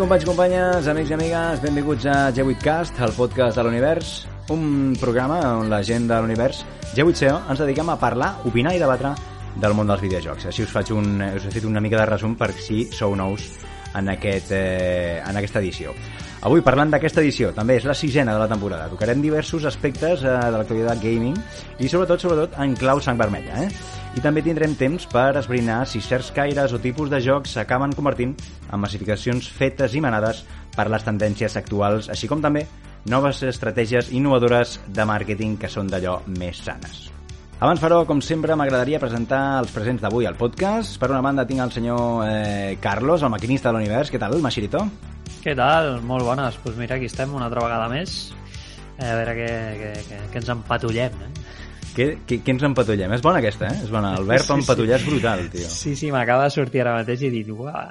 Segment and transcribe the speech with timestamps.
[0.00, 4.12] Companys i companyes, amics i amigues, benvinguts a G8cast, el podcast de l'univers,
[4.48, 6.62] un programa on la gent de l'univers,
[6.94, 9.12] G8CO, ens dediquem a parlar, opinar i debatre
[9.60, 10.48] del món dels videojocs.
[10.48, 13.44] Així us faig un, us he fet una mica de resum per si sou nous
[13.92, 15.92] en, aquest, eh, en aquesta edició.
[16.48, 18.88] Avui, parlant d'aquesta edició, també és la sisena de la temporada.
[18.88, 21.36] Tocarem diversos aspectes eh, de l'actualitat gaming
[21.76, 23.99] i sobretot, sobretot, en clau sang vermella, eh?
[24.10, 28.34] I també tindrem temps per esbrinar si certs caires o tipus de jocs s'acaben convertint
[28.66, 30.42] en massificacions fetes i manades
[30.74, 32.66] per les tendències actuals, així com també
[33.06, 37.06] noves estratègies innovadores de màrqueting que són d'allò més sanes.
[37.60, 40.96] Abans, però, com sempre, m'agradaria presentar els presents d'avui al podcast.
[40.96, 44.08] Per una banda tinc el senyor eh, Carlos, el maquinista de l'univers.
[44.08, 44.80] Què tal, Machirito?
[45.44, 45.98] Què tal?
[46.00, 46.56] Molt bones.
[46.56, 48.32] Doncs pues mira, aquí estem una altra vegada més.
[48.96, 49.92] Eh, a veure què, què,
[50.32, 51.30] què, ens empatollem, eh?
[51.90, 53.12] Què, què, què ens empatollem?
[53.16, 53.84] És bona aquesta, eh?
[53.84, 54.14] És bona.
[54.20, 55.06] El verb sí, empatollar sí.
[55.06, 55.70] és brutal, tio.
[55.74, 57.44] Sí, sí, m'acaba de sortir ara mateix i dir...
[57.50, 57.88] Uah,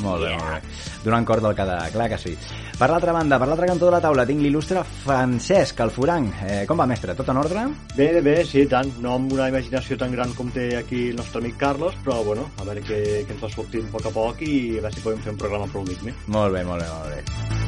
[0.00, 0.38] molt bé, yeah.
[0.40, 0.76] molt bé.
[1.04, 1.76] Donant cor del cada...
[1.92, 2.32] Clar que sí.
[2.78, 6.30] Per l'altra banda, per l'altre cantó de la taula, tinc l'il·lustre Francesc, el Furang.
[6.48, 7.14] Eh, com va, mestre?
[7.18, 7.66] Tot en ordre?
[7.98, 8.90] Bé, bé, sí, tant.
[9.04, 12.48] No amb una imaginació tan gran com té aquí el nostre amic Carlos, però, bueno,
[12.58, 15.04] a veure què, què ens va sortint a poc a poc i a veure si
[15.04, 16.16] podem fer un programa prou digne.
[16.26, 17.63] Molt bé, molt bé, molt bé.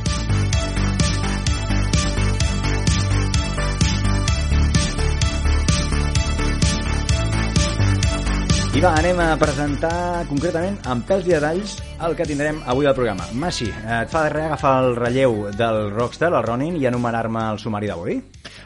[8.77, 12.93] I va, anem a presentar concretament amb pèls i detalls el que tindrem avui al
[12.93, 13.25] programa.
[13.33, 17.61] Maxi, et fa de res agafar el relleu del Rockstar, el Ronin, i anomenar-me el
[17.63, 18.19] sumari d'avui?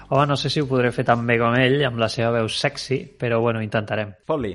[0.08, 2.50] Home, no sé si ho podré fer tan bé com ell, amb la seva veu
[2.50, 4.11] sexy, però bueno, intentarem.
[4.27, 4.50] Fot-li.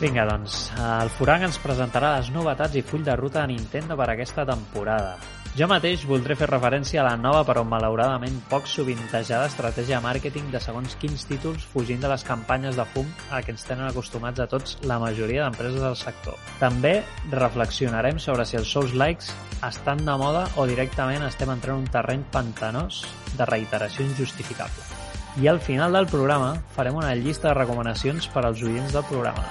[0.00, 0.56] Vinga, doncs,
[0.88, 5.18] el Furang ens presentarà les novetats i full de ruta de Nintendo per aquesta temporada.
[5.52, 10.46] Jo mateix voldré fer referència a la nova però malauradament poc sovintejada estratègia de màrqueting
[10.48, 14.40] de segons quins títols fugint de les campanyes de fum a què ens tenen acostumats
[14.40, 16.40] a tots la majoria d'empreses del sector.
[16.56, 16.94] També
[17.34, 19.28] reflexionarem sobre si els Souls likes
[19.68, 23.04] estan de moda o directament estem entrant en un terreny pantanós
[23.36, 24.88] de reiteració injustificable.
[25.36, 29.44] I al final del programa farem una llista de recomanacions per als oients del programa.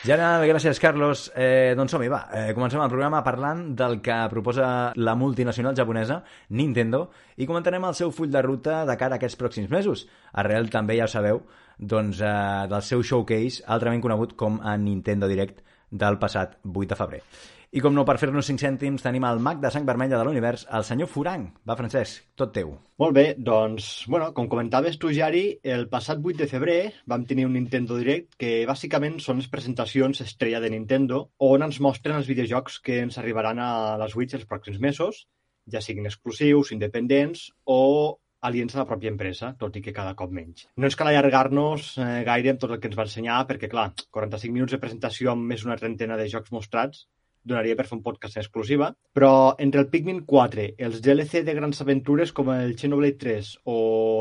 [0.00, 1.26] Genial, gràcies, Carlos.
[1.36, 2.22] Eh, doncs som-hi, va.
[2.32, 6.22] Eh, comencem el programa parlant del que proposa la multinacional japonesa
[6.56, 10.06] Nintendo i comentarem el seu full de ruta de cara a aquests pròxims mesos.
[10.32, 11.42] Arrel, també ja sabeu,
[11.76, 12.32] doncs, eh,
[12.72, 15.60] del seu showcase, altrament conegut com a Nintendo Direct
[15.90, 17.22] del passat 8 de febrer.
[17.70, 20.64] I com no, per fer-nos 5 cèntims, tenim el mag de sang vermella de l'univers,
[20.74, 21.44] el senyor Furang.
[21.70, 22.72] Va, Francesc, tot teu.
[22.98, 25.42] Molt bé, doncs, bueno, com comentaves tu, Jari,
[25.74, 26.80] el passat 8 de febrer
[27.12, 31.78] vam tenir un Nintendo Direct que bàsicament són les presentacions estrella de Nintendo on ens
[31.86, 33.70] mostren els videojocs que ens arribaran a
[34.02, 35.22] la Switch els pròxims mesos,
[35.70, 38.18] ja siguin exclusius, independents o
[38.50, 40.66] aliens de la pròpia empresa, tot i que cada cop menys.
[40.74, 43.92] No ens cal allargar-nos eh, gaire amb tot el que ens va ensenyar, perquè, clar,
[44.10, 47.06] 45 minuts de presentació amb més d'una trentena de jocs mostrats
[47.42, 51.80] donaria per fer un podcast exclusiva, però entre el Pikmin 4, els DLC de grans
[51.84, 53.76] aventures com el Xenoblade 3 o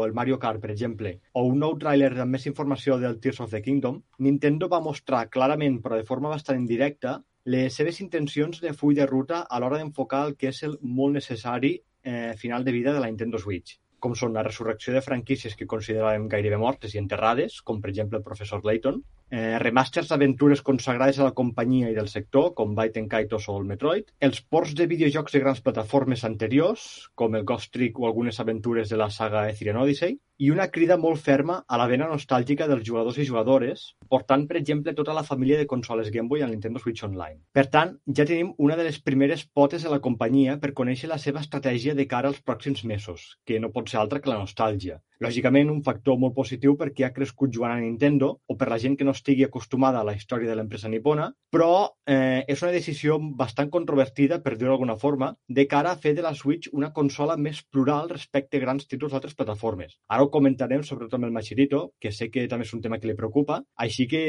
[0.06, 3.52] el Mario Kart, per exemple, o un nou tràiler amb més informació del Tears of
[3.52, 7.20] the Kingdom, Nintendo va mostrar clarament, però de forma bastant indirecta,
[7.50, 11.16] les seves intencions de full de ruta a l'hora d'enfocar el que és el molt
[11.18, 15.56] necessari eh, final de vida de la Nintendo Switch com són la resurrecció de franquícies
[15.60, 20.64] que consideràvem gairebé mortes i enterrades, com per exemple el professor Layton, eh, remasters d'aventures
[20.66, 24.74] consagrades a la companyia i del sector, com Byte Kaitos o el Metroid, els ports
[24.76, 29.10] de videojocs de grans plataformes anteriors, com el Ghost Trick o algunes aventures de la
[29.10, 33.26] saga Ethereum Odyssey, i una crida molt ferma a la vena nostàlgica dels jugadors i
[33.28, 37.42] jugadores, portant, per exemple, tota la família de consoles Game Boy a Nintendo Switch Online.
[37.52, 41.20] Per tant, ja tenim una de les primeres potes de la companyia per conèixer la
[41.20, 45.02] seva estratègia de cara als pròxims mesos, que no pot ser altra que la nostàlgia.
[45.20, 48.96] Lògicament, un factor molt positiu perquè ha crescut jugant a Nintendo o per la gent
[48.96, 51.72] que no estigui acostumada a la història de l'empresa nipona, però
[52.08, 56.26] eh, és una decisió bastant controvertida, per dir-ho d'alguna forma, de cara a fer de
[56.26, 59.98] la Switch una consola més plural respecte a grans títols d'altres plataformes.
[60.08, 63.10] Ara ho comentarem, sobretot amb el Machirito, que sé que també és un tema que
[63.10, 64.24] li preocupa, així que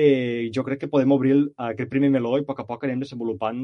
[0.54, 1.36] jo crec que podem obrir
[1.70, 3.60] aquest primer meló i a poc a poc anem desenvolupant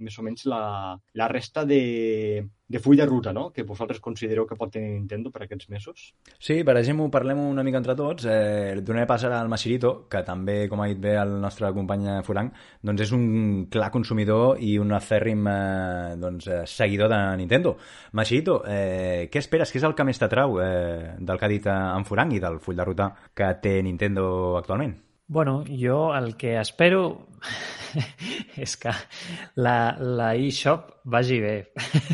[0.00, 4.46] més o menys la, la resta de, de full de ruta, no?, que vosaltres considereu
[4.46, 6.04] que pot tenir Nintendo per aquests mesos?
[6.38, 8.28] Sí, per exemple, parlem una mica entre tots.
[8.30, 12.06] Eh, donaré pas ara al Masirito, que també, com ha dit bé el nostre company
[12.26, 12.52] Furang,
[12.86, 13.26] doncs és un
[13.74, 17.76] clar consumidor i un afèrrim eh, doncs, eh, seguidor de Nintendo.
[18.12, 19.74] Masirito, eh, què esperes?
[19.74, 22.42] Què és el que més t'atrau eh, del que ha dit eh, en Furang i
[22.42, 25.09] del full de ruta que té Nintendo actualment?
[25.30, 27.28] Bueno, jo el que espero
[28.58, 28.90] és que
[29.62, 31.56] la, la eShop vagi bé.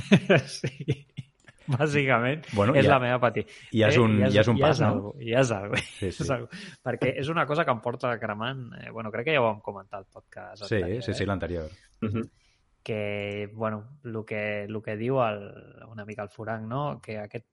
[0.47, 1.03] sí.
[1.67, 3.43] bàsicament, Bueno, és ja- la meva patia.
[3.73, 4.87] ja és un- ja és un pas, ja és no?
[4.93, 6.23] algo, ja és algo, Sí, sí.
[6.23, 6.47] és algo.
[6.85, 8.61] Perquè és una cosa que em porta cremant...
[8.85, 10.63] Eh, bueno, crec que ja ho vam comentar al podcast.
[10.69, 11.27] Sí, anterior, sí, sí, eh?
[11.27, 11.71] l'anterior.
[12.03, 12.29] Uh -huh.
[12.87, 15.41] que, bueno, el que, el que diu el,
[15.91, 17.01] una mica el Furanc, no?
[17.03, 17.47] que aquest,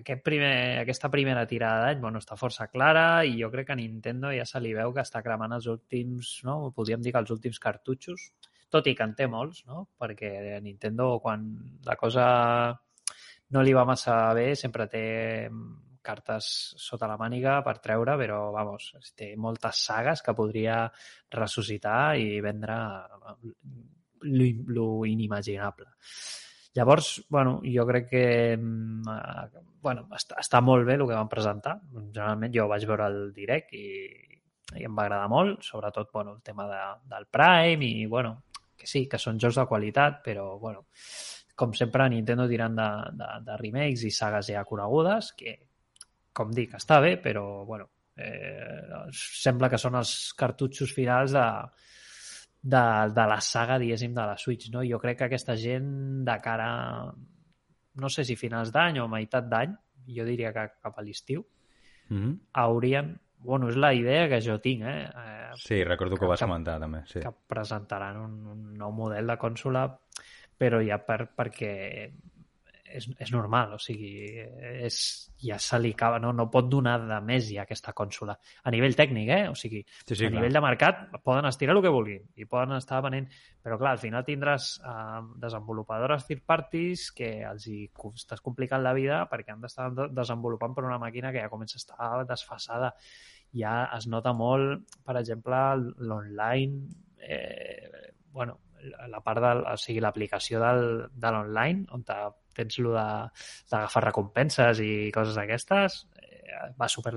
[0.00, 3.80] aquest primer, aquesta primera tirada d'any bueno, està força clara i jo crec que a
[3.80, 6.72] Nintendo ja se li veu que està cremant els últims, no?
[6.76, 8.30] podríem dir que els últims cartutxos,
[8.70, 9.86] tot i que en té molts, no?
[10.00, 11.46] perquè a Nintendo quan
[11.86, 12.26] la cosa
[13.50, 15.04] no li va massa bé sempre té
[16.02, 16.46] cartes
[16.80, 20.82] sota la màniga per treure, però vamos, té moltes sagues que podria
[21.34, 22.76] ressuscitar i vendre
[24.22, 25.90] lo, lo inimaginable.
[26.74, 28.24] Llavors, bueno, jo crec que
[28.56, 31.78] mm, eh, bueno, està, està molt bé el que van presentar.
[31.94, 33.86] Generalment jo vaig veure el direct i,
[34.78, 36.80] i em va agradar molt, sobretot bueno, el tema de,
[37.10, 38.36] del Prime i bueno,
[38.78, 40.86] que sí, que són jocs de qualitat, però bueno,
[41.58, 45.56] com sempre Nintendo tirant de, de, de remakes i sagues ja conegudes, que
[46.32, 51.46] com dic, està bé, però bueno, eh, sembla que són els cartutxos finals de,
[52.62, 52.82] de,
[53.14, 54.70] de la saga, diguéssim, de la Switch.
[54.72, 54.84] No?
[54.86, 56.68] Jo crec que aquesta gent de cara,
[57.94, 59.74] no sé si finals d'any o meitat d'any,
[60.10, 61.46] jo diria que cap a l'estiu,
[62.10, 62.38] Mm -hmm.
[62.52, 63.20] haurien...
[63.42, 65.04] Bueno, és la idea que jo tinc, eh?
[65.04, 67.00] eh Sí, recordo que ho vas comentar també.
[67.06, 67.20] Sí.
[67.20, 69.98] que presentaran un, un nou model de consola,
[70.58, 72.12] però ja per, perquè
[72.96, 74.10] és, és normal, o sigui,
[74.84, 74.96] és,
[75.44, 78.34] ja se li acaba, no, no pot donar de més ja aquesta consola.
[78.64, 79.48] A nivell tècnic, eh?
[79.48, 80.32] O sigui, Sí, sí, a clar.
[80.38, 83.28] nivell de mercat poden estirar el que vulguin i poden estar venent,
[83.62, 87.82] però clar, al final tindràs eh, desenvolupadores third parties que els hi
[88.14, 91.76] estàs complicant la vida perquè han d'estar de- desenvolupant per una màquina que ja comença
[91.78, 92.94] a estar desfasada.
[93.52, 95.56] Ja es nota molt, per exemple,
[95.98, 96.84] l'online,
[97.18, 98.58] eh, bueno,
[99.08, 102.18] la- part del, o sigui, l'aplicació de l'online, on te-
[102.54, 107.12] tens lo d'agafar recompenses i coses d'aquestes, eh, va super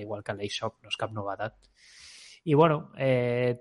[0.00, 1.54] igual que l'eShop, no és cap novetat.
[2.44, 3.60] I bueno, eh,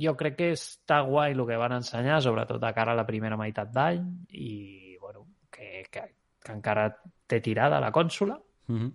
[0.00, 3.36] jo crec que està guai el que van ensenyar, sobretot de cara a la primera
[3.36, 6.02] meitat d'any, i bueno, que, que,
[6.44, 6.90] que encara
[7.26, 8.92] té tirada la consola, Mm -hmm.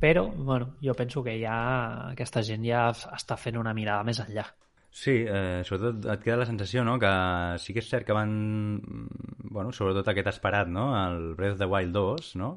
[0.00, 4.46] però bueno, jo penso que ja aquesta gent ja està fent una mirada més enllà.
[4.94, 7.08] Sí, eh, sobretot et queda la sensació, no?, que
[7.58, 8.34] sí que és cert que van...
[9.42, 12.50] Bueno, sobretot aquest esperat, no?, el Breath of the Wild 2, no?,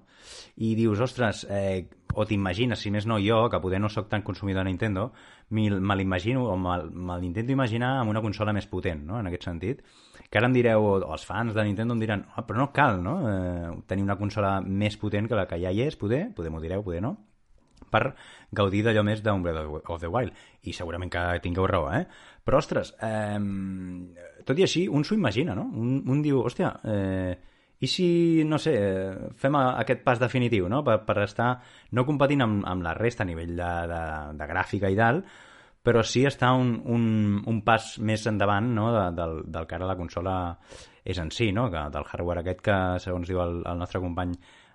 [0.62, 4.22] i dius, ostres, eh, o t'imagines, si més no jo, que poder no sóc tan
[4.28, 5.08] consumidor de Nintendo,
[5.50, 9.82] me l'imagino, o me l'intento imaginar amb una consola més potent, no?, en aquest sentit.
[10.30, 13.02] Que ara em direu, o els fans de Nintendo em diran, oh, però no cal,
[13.02, 16.54] no?, eh, tenir una consola més potent que la que ja hi és, poder, poder
[16.54, 17.16] m'ho direu, poder no,
[17.92, 18.04] per
[18.52, 20.34] gaudir d'allò més Breath of the Wild.
[20.64, 22.06] I segurament que tingueu raó, eh?
[22.44, 23.40] Però, ostres, eh,
[24.46, 25.68] tot i així, un s'ho imagina, no?
[25.74, 27.38] Un, un diu, hòstia, eh,
[27.80, 28.74] i si, no sé,
[29.38, 30.82] fem aquest pas definitiu, no?
[30.84, 31.52] Per, per estar
[31.94, 34.02] no competint amb, amb la resta a nivell de, de,
[34.40, 35.22] de gràfica i tal,
[35.88, 37.04] però sí està un, un,
[37.48, 38.90] un pas més endavant no?
[38.92, 40.34] de, del, del que ara la consola
[41.08, 41.70] és en si, no?
[41.72, 44.34] que del hardware aquest que, segons diu el, el nostre company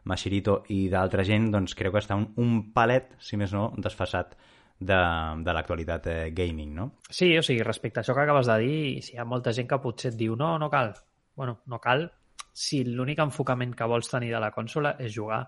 [0.08, 4.34] Mashirito i d'altra gent, doncs creu que està un, un palet, si més no, desfasat
[4.82, 4.98] de,
[5.46, 6.88] de l'actualitat eh, gaming, no?
[7.08, 9.70] Sí, o sigui, respecte a això que acabes de dir, si hi ha molta gent
[9.70, 10.92] que potser et diu no, no cal.
[11.38, 12.08] Bueno, no cal
[12.52, 15.42] si l'únic enfocament que vols tenir de la consola és jugar.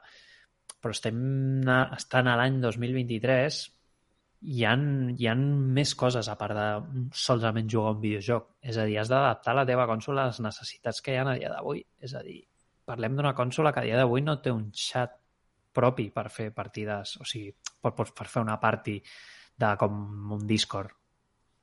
[0.80, 1.18] Però estem
[1.96, 3.60] estant a l'any 2023
[4.54, 4.74] hi ha,
[5.16, 8.50] hi ha més coses a part de solament jugar un videojoc.
[8.60, 11.38] És a dir, has d'adaptar la teva consola a les necessitats que hi ha a
[11.38, 11.84] dia d'avui.
[12.00, 12.42] És a dir,
[12.84, 15.16] parlem d'una consola que a dia d'avui no té un chat
[15.74, 17.50] propi per fer partides, o sigui,
[17.82, 19.00] per, per, fer una party
[19.58, 19.98] de com
[20.36, 20.92] un Discord.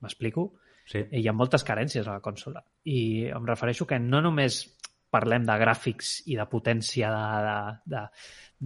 [0.02, 0.52] M'explico?
[0.92, 1.04] Sí.
[1.14, 2.64] hi ha moltes carències a la consola.
[2.90, 4.64] I em refereixo que no només
[5.12, 7.58] parlem de gràfics i de potència de, de,
[7.94, 8.02] de,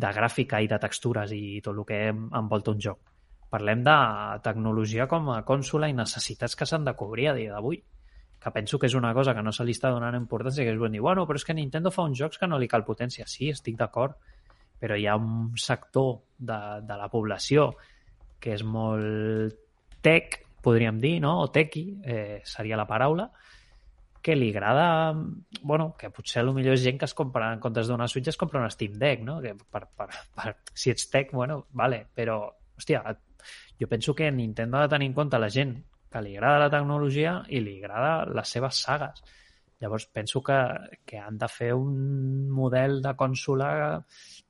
[0.06, 3.12] de gràfica i de textures i tot el que envolta un joc.
[3.52, 3.98] Parlem de
[4.46, 7.84] tecnologia com a consola i necessitats que s'han de cobrir a dia d'avui
[8.46, 10.78] que penso que és una cosa que no se li està donant importància, que és
[10.78, 13.26] bon dir, bueno, però és que Nintendo fa uns jocs que no li cal potència.
[13.26, 14.20] Sí, estic d'acord,
[14.78, 17.72] però hi ha un sector de, de la població
[18.38, 19.56] que és molt
[20.06, 21.40] tech, podríem dir, no?
[21.42, 23.32] o tequi, eh, seria la paraula,
[24.22, 24.86] que li agrada,
[25.64, 28.30] bueno, que potser a lo millor és gent que es compra, en comptes d'una Switch
[28.30, 29.40] es compra una Steam Deck, no?
[29.42, 32.40] Que per, per, per, si ets tech, bueno, vale, però,
[32.78, 33.02] hòstia,
[33.82, 35.80] jo penso que Nintendo ha de tenir en compte la gent
[36.12, 39.24] que li agrada la tecnologia i li agrada les seves sagues.
[39.82, 40.58] Llavors penso que,
[41.06, 43.70] que han de fer un model de consola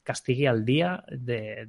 [0.04, 1.68] que estigui al dia de,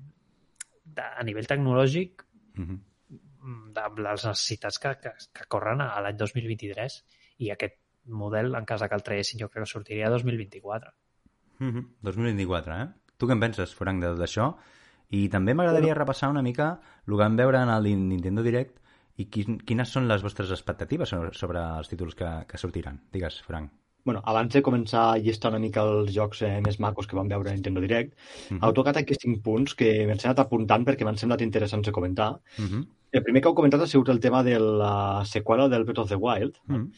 [0.85, 2.27] de, a nivell tecnològic
[2.57, 3.73] Mm -hmm.
[3.77, 7.05] de les necessitats que, que, que corren a l'any 2023
[7.39, 7.77] i aquest
[8.07, 10.91] model, en cas que el traguessin, jo crec que sortiria a 2024.
[11.59, 11.85] Mm -hmm.
[12.01, 12.89] 2024, eh?
[13.17, 14.57] Tu què en penses, Frank, de tot això?
[15.11, 18.79] I també m'agradaria repassar una mica el que vam veure en el Nintendo Direct
[19.17, 23.01] i quin, quines són les vostres expectatives sobre, sobre els títols que, que sortiran.
[23.13, 23.73] Digues, Frank.
[24.07, 27.31] Bueno, abans de començar a llistar una mica els jocs eh, més macos que vam
[27.33, 28.61] veure a Nintendo Direct, uh -huh.
[28.63, 32.31] heu tocat aquests cinc punts que m'he anat apuntant perquè m'han semblat interessants de comentar.
[32.59, 32.87] Uh -huh.
[33.13, 36.09] El primer que heu comentat ha sigut el tema de la seqüela del Breath of
[36.09, 36.55] the Wild.
[36.69, 36.91] Uh -huh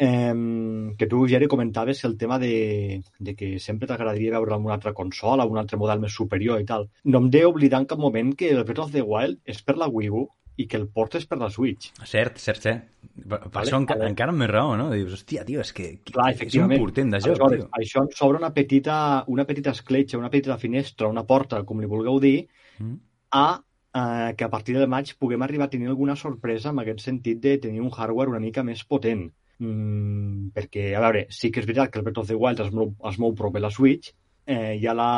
[0.00, 4.74] eh, que tu, Geri, comentaves el tema de, de que sempre t'agradaria veure en una
[4.78, 6.88] altra consola, un altre model més superior i tal.
[7.04, 9.76] No em de oblidar en cap moment que el Breath of the Wild és per
[9.76, 10.24] la Wii U
[10.60, 11.90] i que el port és per la Switch.
[12.08, 12.84] Cert, cert, cert.
[13.20, 14.90] Per, vale, això enca, encara amb més raó, no?
[14.92, 17.66] Dius, hòstia, tio, és que, que Clar, és un portent de joc, tio.
[17.80, 18.98] Això ens obre una petita,
[19.32, 22.36] una petita escletxa, una petita finestra, una porta, com li vulgueu dir,
[22.78, 22.96] mm.
[23.40, 23.46] a
[23.94, 27.40] eh, que a partir de maig puguem arribar a tenir alguna sorpresa en aquest sentit
[27.42, 31.68] de tenir un hardware una mica més potent mm, perquè, a veure, sí que és
[31.68, 34.12] veritat que el Breath of the Wild es mou, es mou prou bé la Switch,
[34.50, 35.10] eh, hi ha la,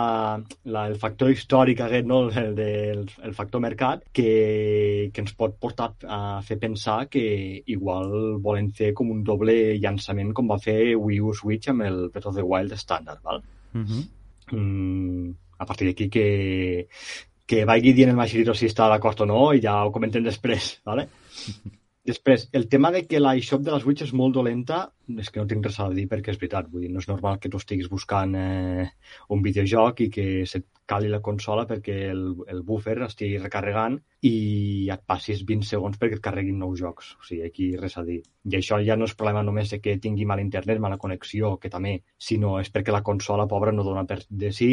[0.75, 2.21] la, el factor històric aquest, no?
[2.29, 7.25] el, el, el factor mercat, que, que ens pot portar a fer pensar que
[7.73, 8.13] igual
[8.45, 12.29] volen fer com un doble llançament com va fer Wii U Switch amb el Breath
[12.29, 13.23] of the Wild estàndard.
[13.25, 13.43] Val?
[13.73, 14.03] Uh -huh.
[14.53, 16.89] mm, a partir d'aquí que,
[17.47, 20.81] que vagi dient el Machirito si està d'acord o no i ja ho comentem després,
[20.85, 21.09] ¿vale?
[22.05, 24.79] Després, el tema de que la eShop de la Switch és molt dolenta,
[25.23, 26.67] és que no tinc res a dir perquè és veritat.
[26.71, 28.87] Vull dir, no és normal que tu estiguis buscant eh,
[29.37, 34.33] un videojoc i que se't cali la consola perquè el, el buffer estigui recarregant i
[34.91, 37.13] et passis 20 segons perquè et carreguin nous jocs.
[37.21, 38.19] O sigui, aquí res a dir.
[38.51, 41.71] I això ja no és problema només de que tingui mal internet, mala connexió, que
[41.71, 44.73] també, sinó és perquè la consola pobra no dona per de sí,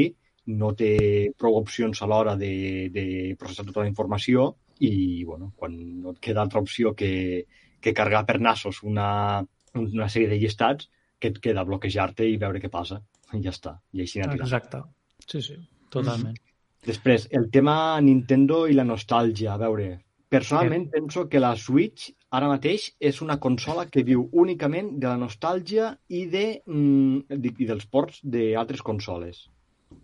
[0.50, 0.96] no té
[1.38, 3.06] prou opcions a l'hora de, de
[3.38, 7.46] processar tota la informació i bueno, quan no et queda altra opció que,
[7.82, 9.44] que carregar per nassos una,
[9.76, 13.02] una sèrie de llistats, que et queda bloquejar-te i veure què passa.
[13.36, 13.76] I ja està.
[13.94, 14.82] I així n'ha Exacte.
[15.26, 15.58] Sí, sí,
[15.92, 16.38] totalment.
[16.38, 16.46] Mm.
[16.88, 19.54] Després, el tema Nintendo i la nostàlgia.
[19.54, 19.90] A veure,
[20.32, 20.92] personalment sí.
[20.96, 25.92] penso que la Switch ara mateix és una consola que viu únicament de la nostàlgia
[26.08, 29.48] i, de, mm, i dels ports d'altres consoles.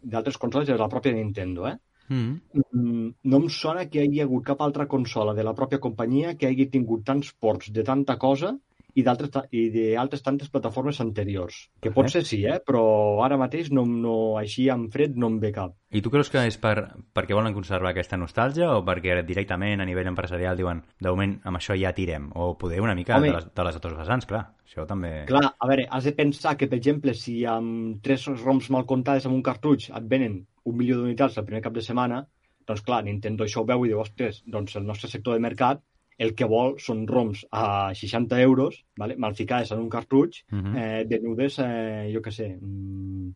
[0.02, 1.78] D'altres consoles de la pròpia Nintendo, eh?
[2.10, 2.40] Mm.
[2.54, 3.08] mm.
[3.32, 6.50] No em sona que hi hagi hagut cap altra consola de la pròpia companyia que
[6.50, 8.54] hagi tingut tants ports de tanta cosa
[8.96, 11.58] i d'altres tantes plataformes anteriors.
[11.84, 12.62] Que pot ser sí, eh?
[12.64, 12.84] però
[13.26, 15.76] ara mateix no, no, així en fred no em ve cap.
[15.96, 16.76] I tu creus que és per,
[17.16, 21.60] perquè volen conservar aquesta nostàlgia o perquè directament a nivell empresarial diuen de moment amb
[21.60, 22.30] això ja tirem?
[22.36, 24.46] O poder una mica Home, de, les, de les altres vessants, clar.
[24.66, 25.12] Això també...
[25.30, 29.28] Clar, a veure, has de pensar que, per exemple, si amb tres ROMs mal comptades
[29.28, 32.24] amb un cartutx et venen un milió d'unitats el primer cap de setmana,
[32.66, 35.84] doncs clar, Nintendo això ho veu i diu, ostres, doncs el nostre sector de mercat
[36.18, 39.18] el que vol són ROMs a 60 euros, vale?
[39.20, 40.74] mal ficades en un cartutx, uh mhm.
[40.74, 40.82] -huh.
[40.84, 43.34] eh, venudes, eh, jo què sé, mm,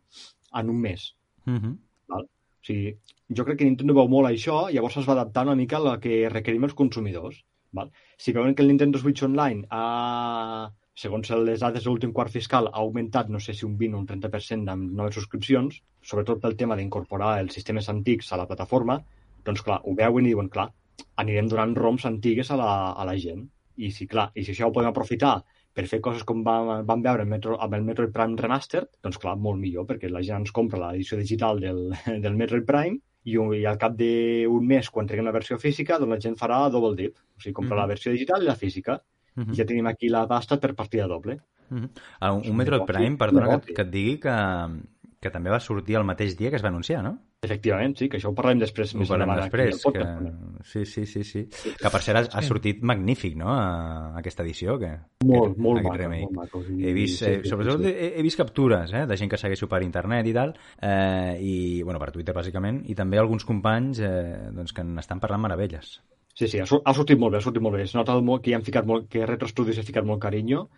[0.59, 1.15] en un mes.
[1.45, 1.59] Uh mhm.
[1.59, 1.77] -huh.
[2.07, 2.24] val?
[2.24, 2.98] O sigui,
[3.36, 6.00] jo crec que Nintendo veu molt això, llavors es va adaptar una mica a la
[6.00, 7.45] que requerim els consumidors.
[7.71, 7.91] Val?
[8.17, 12.67] Si veuen que el Nintendo Switch Online ha, segons les dades de l'últim quart fiscal,
[12.67, 16.57] ha augmentat, no sé si un 20 o un 30% amb noves subscripcions, sobretot pel
[16.57, 19.03] tema d'incorporar els sistemes antics a la plataforma,
[19.45, 20.71] doncs clar, ho veuen i diuen, clar,
[21.22, 23.48] anirem donant ROMs antigues a la, a la gent.
[23.79, 25.38] I si, clar, i si això ho podem aprofitar
[25.74, 29.20] per fer coses com vam, vam veure el Metro, amb el Metroid Prime Remastered, doncs
[29.22, 31.86] clar, molt millor, perquè la gent ens compra l'edició digital del,
[32.24, 36.15] del Metroid Prime i, i al cap d'un mes, quan treguem la versió física, doncs
[36.15, 37.15] la gent farà double dip.
[37.15, 37.82] O sigui, compra mm -hmm.
[37.84, 39.00] la versió digital i la física.
[39.36, 39.56] Uh -huh.
[39.56, 41.39] Ja tenim aquí la pasta per partida doble.
[41.70, 41.89] Uh -huh.
[42.22, 44.36] uh, un, un Metroid Prime, perdona que, que et digui que,
[45.20, 47.18] que també va sortir el mateix dia que es va anunciar, no?
[47.44, 48.94] Efectivament, sí, que això ho parlem després.
[48.96, 49.82] Ho parlem després.
[49.96, 50.06] Que...
[50.68, 51.44] Sí, sí, sí, sí.
[51.80, 54.78] Que per cert ha, ha sortit magnífic, no?, a, aquesta edició.
[54.80, 54.92] Que,
[55.28, 56.62] molt, que, molt, maco, molt maco.
[56.68, 56.80] I...
[56.88, 57.92] He vist, sí, eh, sobretot sí.
[57.92, 61.58] he, he vist captures eh, de gent que segueixo per internet i tal, eh, i,
[61.84, 64.14] bueno, per Twitter, bàsicament, i també alguns companys eh,
[64.56, 65.98] doncs, que n'estan parlant meravelles.
[66.40, 67.84] Sí, sí, ha, sortit molt bé, ha sortit molt bé.
[67.84, 70.70] Es nota molt que hi han ficat molt, que Retro Studios ha ficat molt carinyo.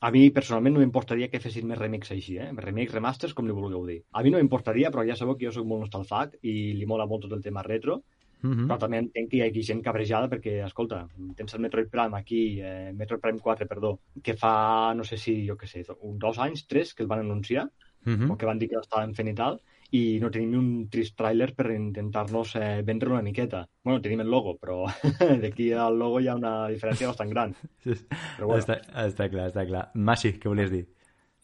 [0.00, 2.48] A mi, personalment, no m'importaria que fessin més remix així, eh?
[2.64, 3.98] Remix, remasters, com li vulgueu dir.
[4.16, 7.06] A mi no m'importaria, però ja sabeu que jo soc molt nostalfac i li mola
[7.10, 8.00] molt tot el tema retro.
[8.42, 8.52] Mhm.
[8.52, 8.66] -huh.
[8.68, 12.60] però també entenc que hi hagi gent cabrejada perquè, escolta, tens el Metroid Prime aquí,
[12.60, 15.84] eh, Metroid Prime 4, perdó, que fa, no sé si, jo què sé,
[16.24, 17.68] dos anys, tres, que el van anunciar,
[18.04, 18.14] mhm.
[18.14, 18.32] -huh.
[18.32, 19.60] o que van dir que l'estaven fent i tal,
[19.96, 23.64] i no tenim un trist tràiler per intentar-nos eh, vendre una miqueta.
[23.82, 24.84] bueno, tenim el logo, però
[25.42, 27.54] d'aquí al logo hi ha una diferència bastant gran.
[28.36, 28.60] Però bueno.
[28.60, 29.88] està, està clar, està clar.
[29.94, 30.84] Masi, què volies dir?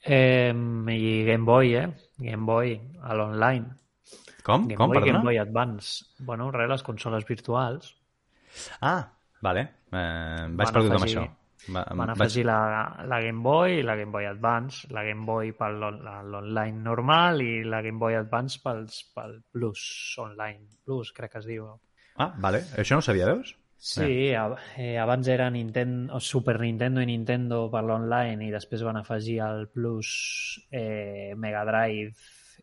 [0.04, 1.88] Eh, I Game Boy, eh?
[2.18, 3.72] Game Boy a l'online.
[4.46, 4.68] Com?
[4.68, 5.12] Game Com, Boy, perdona?
[5.18, 6.04] Game Boy Advance.
[6.18, 7.96] Bueno, res, les consoles virtuals.
[8.80, 9.00] Ah,
[9.42, 9.66] vale.
[9.90, 11.26] Eh, vaig perdut amb això.
[11.74, 12.58] Va, Van afegir la,
[13.10, 17.64] la Game Boy i la Game Boy Advance, la Game Boy per l'online normal i
[17.66, 19.82] la Game Boy Advance pels, pel Plus,
[20.22, 21.68] online Plus, crec que es diu.
[22.16, 22.62] Ah, vale.
[22.78, 23.56] Això no ho sabia, veus?
[23.76, 24.38] Sí, eh.
[24.78, 29.66] eh, abans era Nintendo, Super Nintendo i Nintendo per l'online i després van afegir el
[29.68, 30.08] Plus
[30.70, 32.14] eh, Mega Drive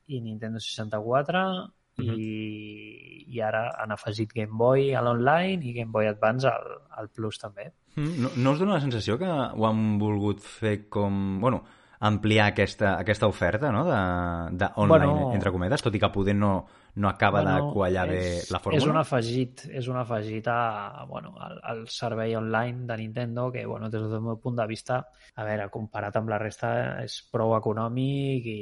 [0.10, 1.70] i Nintendo 64 uh
[2.02, 2.18] -huh.
[2.18, 7.10] i, i ara han afegit Game Boy a l'online i Game Boy Advance al, al
[7.10, 7.72] Plus també.
[7.96, 11.40] Mm, no, no us dona la sensació que ho han volgut fer com...
[11.42, 11.64] Bueno,
[12.04, 13.86] ampliar aquesta, aquesta oferta no?
[13.88, 16.66] de, de online, bueno, entre cometes, tot i que poder no,
[17.00, 18.82] no acaba bueno, de quallar bé la fórmula?
[18.82, 23.64] És un afegit, és un afegit a, bueno, al, al servei online de Nintendo que,
[23.66, 25.00] bueno, des del meu punt de vista,
[25.36, 26.74] a veure, comparat amb la resta,
[27.06, 28.60] és prou econòmic i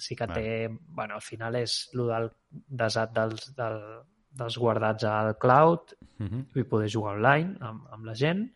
[0.00, 0.48] sí que té...
[0.72, 2.32] Bueno, al final és el del
[2.80, 3.80] desat dels, del,
[4.34, 6.44] dels guardats al cloud uh -huh.
[6.54, 8.48] i poder jugar online amb, amb la gent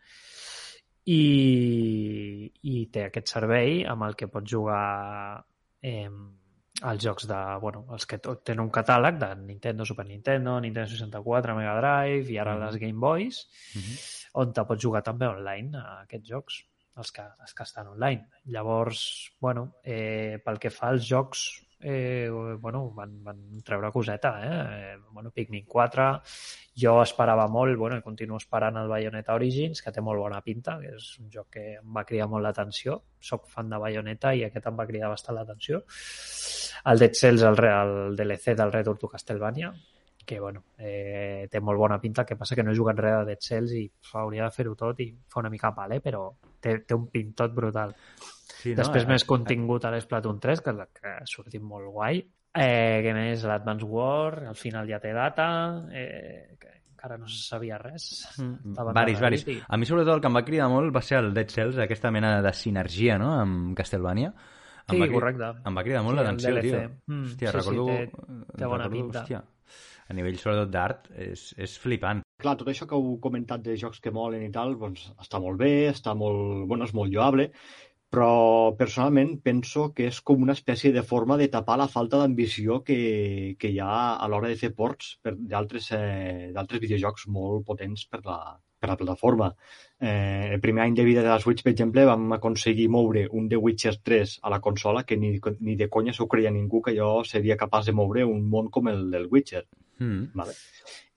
[1.04, 5.44] i, i té aquest servei amb el que pots jugar
[5.80, 6.10] eh,
[6.90, 11.56] els jocs de, bueno, els que tenen un catàleg de Nintendo, Super Nintendo, Nintendo 64,
[11.56, 12.66] Mega Drive i ara uh -huh.
[12.66, 13.96] les Game Boys, uh -huh.
[14.34, 16.64] on te pots jugar també online a aquests jocs
[16.96, 18.28] els que, els que estan online.
[18.44, 22.28] Llavors, bueno, eh, pel que fa als jocs, eh,
[22.60, 24.94] bueno, van, van treure coseta, eh?
[24.94, 26.08] eh bueno, Pikmin 4,
[26.78, 30.78] jo esperava molt, bueno, i continuo esperant el Bayonetta Origins, que té molt bona pinta,
[30.82, 33.00] que és un joc que em va cridar molt l'atenció.
[33.20, 35.84] Soc fan de Bayonetta i aquest em va cridar bastant l'atenció.
[36.86, 39.72] El Dead Cells, el, el DLC del Return to Castlevania,
[40.28, 43.30] que bueno, eh, té molt bona pinta, que passa que no he jugat res de
[43.30, 43.86] Dead Cells i
[44.20, 46.02] hauria de fer-ho tot i fa una mica mal, eh?
[46.04, 46.26] però
[46.60, 47.94] té, té un pintot brutal.
[48.58, 48.80] Sí, no?
[48.80, 52.20] Després eh, més contingut a l'Splatoon 3, que, que ha sortit molt guai.
[52.58, 53.44] Eh, què més?
[53.46, 55.48] L'Advance War, al final ja té data,
[55.94, 58.08] eh, que encara no se sabia res.
[58.42, 59.44] Mm, varis, varis.
[59.46, 59.58] I...
[59.62, 62.10] A mi sobretot el que em va cridar molt va ser el Dead Cells, aquesta
[62.14, 63.34] mena de sinergia no?
[63.38, 64.32] amb Castlevania.
[64.88, 65.52] Em sí, va, correcte.
[65.68, 66.82] Em va cridar molt sí, l'atenció, tio.
[67.06, 67.86] Mm, hòstia, sí, recordo...
[67.86, 69.22] Sí, té, té bona recordo, pinta.
[69.22, 69.44] Hòstia,
[70.08, 72.24] a nivell sobretot d'art, és, és flipant.
[72.40, 75.60] Clar, tot això que heu comentat de jocs que molen i tal, doncs està molt
[75.60, 77.50] bé, està molt, bueno, és molt lloable,
[78.14, 82.80] però personalment penso que és com una espècie de forma de tapar la falta d'ambició
[82.86, 83.00] que,
[83.60, 88.38] que hi ha a l'hora de fer ports d'altres eh, videojocs molt potents per la,
[88.78, 89.50] per la plataforma.
[90.00, 93.48] Eh, el primer any de vida de la Switch, per exemple, vam aconseguir moure un
[93.50, 96.94] The Witcher 3 a la consola que ni, ni de conya s'ho creia ningú que
[96.96, 99.66] jo seria capaç de moure un món com el del Witcher.
[99.98, 100.30] Mm.
[100.38, 100.54] Vale.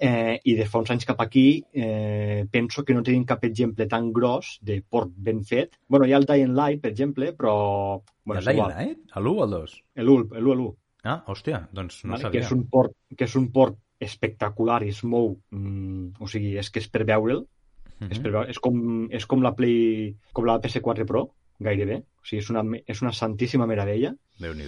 [0.02, 3.86] Eh, I de fa uns anys cap aquí eh, penso que no tenim cap exemple
[3.86, 5.78] tan gros de port ben fet.
[5.88, 8.02] bueno, hi ha el Dying Light, per exemple, però...
[8.26, 9.00] Bueno, el Dying Light?
[9.22, 9.84] L'1 o el 2?
[10.02, 10.72] L'1, l'1.
[11.04, 12.40] Ah, hòstia, doncs no vale, sabia.
[12.40, 16.56] Que és un port, que és un port espectacular i es mou, mm, o sigui,
[16.58, 18.12] és que és per veure'l, mm -hmm.
[18.12, 22.26] és, per veure, és, com, és com la Play, com la PS4 Pro, gairebé, o
[22.26, 24.16] sigui, és una, és una santíssima meravella.
[24.40, 24.66] déu nhi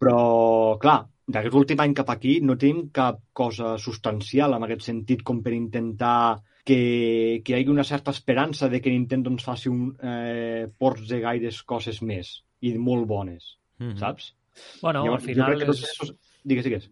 [0.00, 5.22] Però, clar, d'aquest últim any cap aquí no tenim cap cosa substancial en aquest sentit
[5.22, 9.68] com per intentar que, que hi hagi una certa esperança de que Nintendo ens faci
[9.68, 13.98] un, eh, ports de gaires coses més i molt bones, mm -hmm.
[13.98, 14.34] saps?
[14.82, 15.98] Bueno, Llavors, al final jo crec que és...
[15.98, 16.16] Tot...
[16.44, 16.90] Digues, digues.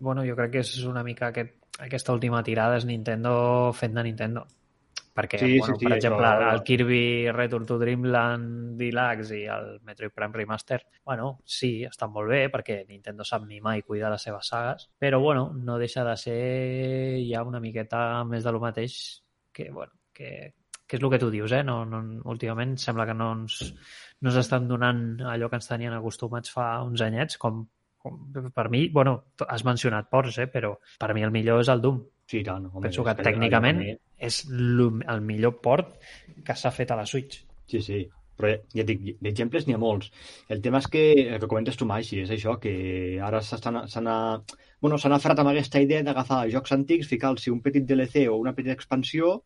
[0.00, 4.04] Bueno, jo crec que és una mica aquest, aquesta última tirada és Nintendo fent de
[4.06, 4.46] Nintendo
[5.16, 6.48] perquè, sí, bueno, sí, sí, per exemple, això...
[6.52, 12.28] el Kirby Return to Dreamland Deluxe i el Metroid Prime Remaster, bueno, sí, estan molt
[12.28, 16.16] bé perquè Nintendo sap mimar i cuidar les seves sagues, però, bueno, no deixa de
[16.20, 16.36] ser
[17.30, 18.98] ja una miqueta més de lo mateix
[19.56, 20.52] que, bueno, que,
[20.86, 21.62] que és el que tu dius, eh?
[21.64, 23.62] No, no, últimament sembla que no ens,
[24.20, 27.64] no ens estan donant allò que ens tenien acostumats fa uns anyets, com
[28.54, 29.16] per mi, bueno,
[29.48, 30.48] has mencionat ports, eh?
[30.52, 32.02] però per mi el millor és el Doom.
[32.26, 32.66] Sí, tant.
[32.72, 33.82] Home, Penso que tècnicament
[34.18, 35.94] és el millor port
[36.44, 37.44] que s'ha fet a la Switch.
[37.70, 38.04] Sí, sí.
[38.36, 40.10] Però ja et dic, d'exemples n'hi ha molts.
[40.52, 42.72] El tema és que, el que comentes tu, Maxi, és això, que
[43.24, 43.78] ara s'han
[44.80, 48.76] bueno, aferrat amb aquesta idea d'agafar jocs antics, ficar-los un petit DLC o una petita
[48.76, 49.38] expansió,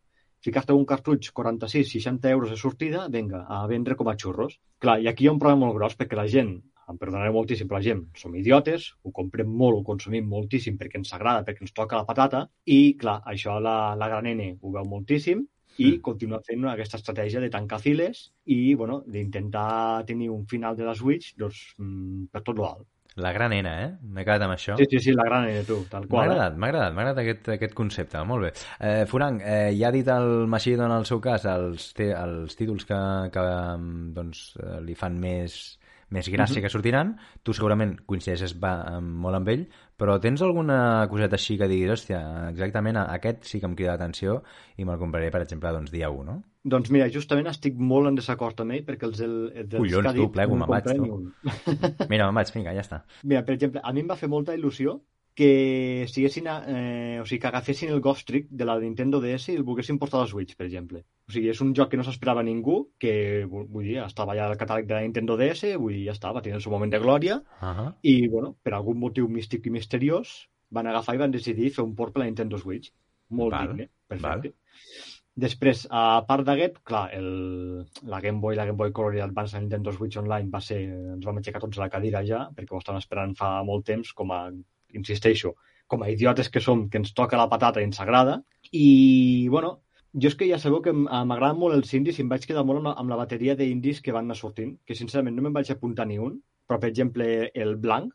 [0.43, 4.59] ficar-te un cartutx 46-60 euros de sortida, venga, a vendre com a xurros.
[4.81, 6.57] Clar, i aquí hi ha un problema molt gros, perquè la gent
[6.91, 11.01] em perdonareu moltíssim per la gent, som idiotes, ho comprem molt, ho consumim moltíssim perquè
[11.01, 14.75] ens agrada, perquè ens toca la patata, i, clar, això la, la gran N ho
[14.77, 15.47] veu moltíssim,
[15.81, 16.01] i mm.
[16.05, 20.97] continua fent aquesta estratègia de tancar files i bueno, d'intentar tenir un final de la
[20.99, 22.89] Switch doncs, mm, per tot l'alt.
[23.21, 23.89] La gran nena, eh?
[24.15, 24.77] M'he quedat amb això.
[24.79, 26.29] Sí, sí, sí, la gran nena, tu, tal qual.
[26.29, 26.61] M'ha agradat, eh?
[26.63, 28.53] m'ha agradat, m'ha agradat aquest, aquest concepte, molt bé.
[28.79, 32.87] Eh, Furanc, eh, ja ha dit el Machidon en el seu cas els, els títols
[32.87, 33.01] que,
[33.35, 33.47] que
[34.15, 35.59] doncs, eh, li fan més,
[36.11, 36.63] més gràcia uh -huh.
[36.63, 37.17] que sortiran.
[37.43, 39.69] Tu segurament coincideixes va, molt amb ell,
[40.01, 44.39] Però tens alguna coseta així que diguis, hòstia, exactament aquest sí que em crida l'atenció
[44.81, 46.39] i me'l compraré, per exemple, doncs dia 1, no?
[46.73, 50.13] Doncs mira, justament estic molt en desacord amb ell perquè els, el, els Collons, que
[50.13, 52.07] ha tu, plego, no me'n vaig, tu.
[52.13, 53.03] Mira, me'n vaig, vinga, ja està.
[53.29, 54.97] Mira, per exemple, a mi em va fer molta il·lusió
[55.41, 59.57] que siguessin, eh, o sigui, que agafessin el Ghost Trick de la Nintendo DS i
[59.57, 61.01] el volguessin portar a la Switch, per exemple.
[61.29, 64.47] O sigui, és un joc que no s'esperava ningú, que, vu- vull dir, estava ja
[64.51, 67.01] al catàleg de la Nintendo DS, vull dir, ja estava, tenia el seu moment de
[67.01, 67.95] glòria, Uh -huh.
[68.03, 71.95] i, bueno, per algun motiu místic i misteriós, van agafar i van decidir fer un
[71.97, 72.93] port per la Nintendo Switch.
[73.31, 74.49] Molt Val, digne, perfecte.
[74.49, 74.55] val.
[75.41, 79.57] Després, a part d'aquest, clar, el, la Game Boy, la Game Boy Color i Advance
[79.57, 80.83] a Nintendo Switch Online va ser...
[81.15, 84.13] Ens vam aixecar tots a la cadira ja, perquè ho estàvem esperant fa molt temps,
[84.13, 84.51] com a,
[84.95, 85.55] insisteixo,
[85.87, 88.43] com a idiotes que som, que ens toca la patata i ens agrada.
[88.73, 89.81] I, bueno,
[90.13, 92.65] jo és que ja sabeu que eh, m'agraden molt els indis i em vaig quedar
[92.65, 95.57] molt amb la, amb la bateria d'indis que van anar sortint, que sincerament no me'n
[95.57, 98.15] vaig apuntar ni un, però per exemple el Blanc,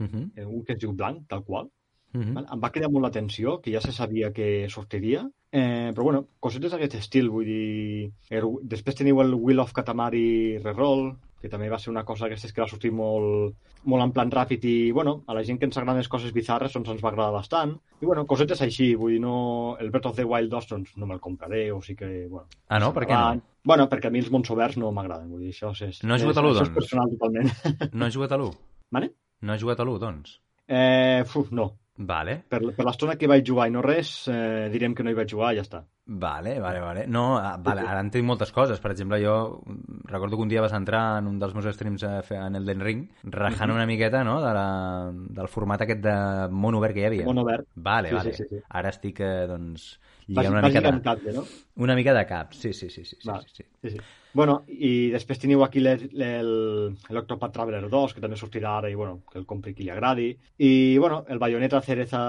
[0.00, 0.30] Uh -huh.
[0.34, 1.68] eh, un que es diu Blanc, tal qual,
[2.14, 2.34] Uh -huh.
[2.34, 2.46] Val?
[2.52, 6.72] Em va cridar molt l'atenció, que ja se sabia que sortiria, eh, però bueno, cosetes
[6.72, 8.12] d'aquest estil, vull dir...
[8.28, 12.54] El, després teniu el Wheel of Katamari Reroll, que també va ser una cosa d'aquestes
[12.54, 13.56] que va sortir molt,
[13.90, 16.72] molt en plan ràpid i, bueno, a la gent que ens agraden les coses bizarres
[16.76, 17.74] doncs ens va agradar bastant.
[17.98, 19.34] I, bueno, cosetes així, vull dir, no...
[19.82, 22.46] El Breath of the Wild 2, doncs, no me'l compraré, o sigui que, bueno...
[22.68, 22.92] Ah, no?
[22.94, 23.42] Per què no?
[23.66, 26.00] Bueno, perquè a mi els mons oberts no m'agraden, vull dir, això és...
[26.06, 26.78] No has jugat a l'u, això és doncs?
[26.78, 27.90] personal totalment.
[27.92, 28.56] No has jugat a l'1?
[28.96, 29.12] Vale?
[29.42, 30.38] No has jugat a l'1, doncs?
[30.70, 31.72] Eh, uf, no.
[32.02, 35.14] Vale, Per, per l'estona que vaig jugar i no res, eh, direm que no hi
[35.18, 35.82] vaig jugar i ja està.
[36.06, 37.04] vale, vale, vale.
[37.06, 38.80] No, ah, vale, ara entenc moltes coses.
[38.82, 42.02] Per exemple, jo mm, recordo que un dia vas entrar en un dels meus streams
[42.08, 44.66] a fer en Elden Ring, rajant una miqueta, no?, de la,
[45.12, 46.16] del format aquest de
[46.50, 47.24] món obert que hi havia.
[47.28, 47.68] Món obert.
[47.76, 48.32] Vale, Sí, vale.
[48.32, 48.62] sí, sí, sí.
[48.68, 49.92] Ara estic, eh, doncs,
[50.28, 51.44] Vas, lligant una mica, de, cable, no?
[51.76, 52.52] una mica de cap.
[52.54, 53.64] Sí, sí, sí, sí, sí, sí, sí.
[53.82, 54.02] Sí, sí.
[54.32, 59.38] Bueno, i després teniu aquí l'Octopath Traveler 2, que també sortirà ara i, bueno, que
[59.40, 60.30] el compri qui li agradi.
[60.56, 62.22] I, bueno, el Bayonetta Cereza,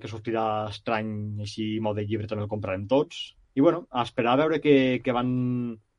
[0.00, 1.10] que sortirà estrany,
[1.44, 3.34] així, mode llibre, també el comprarem tots.
[3.52, 5.32] I, bueno, a esperar a veure què, què van...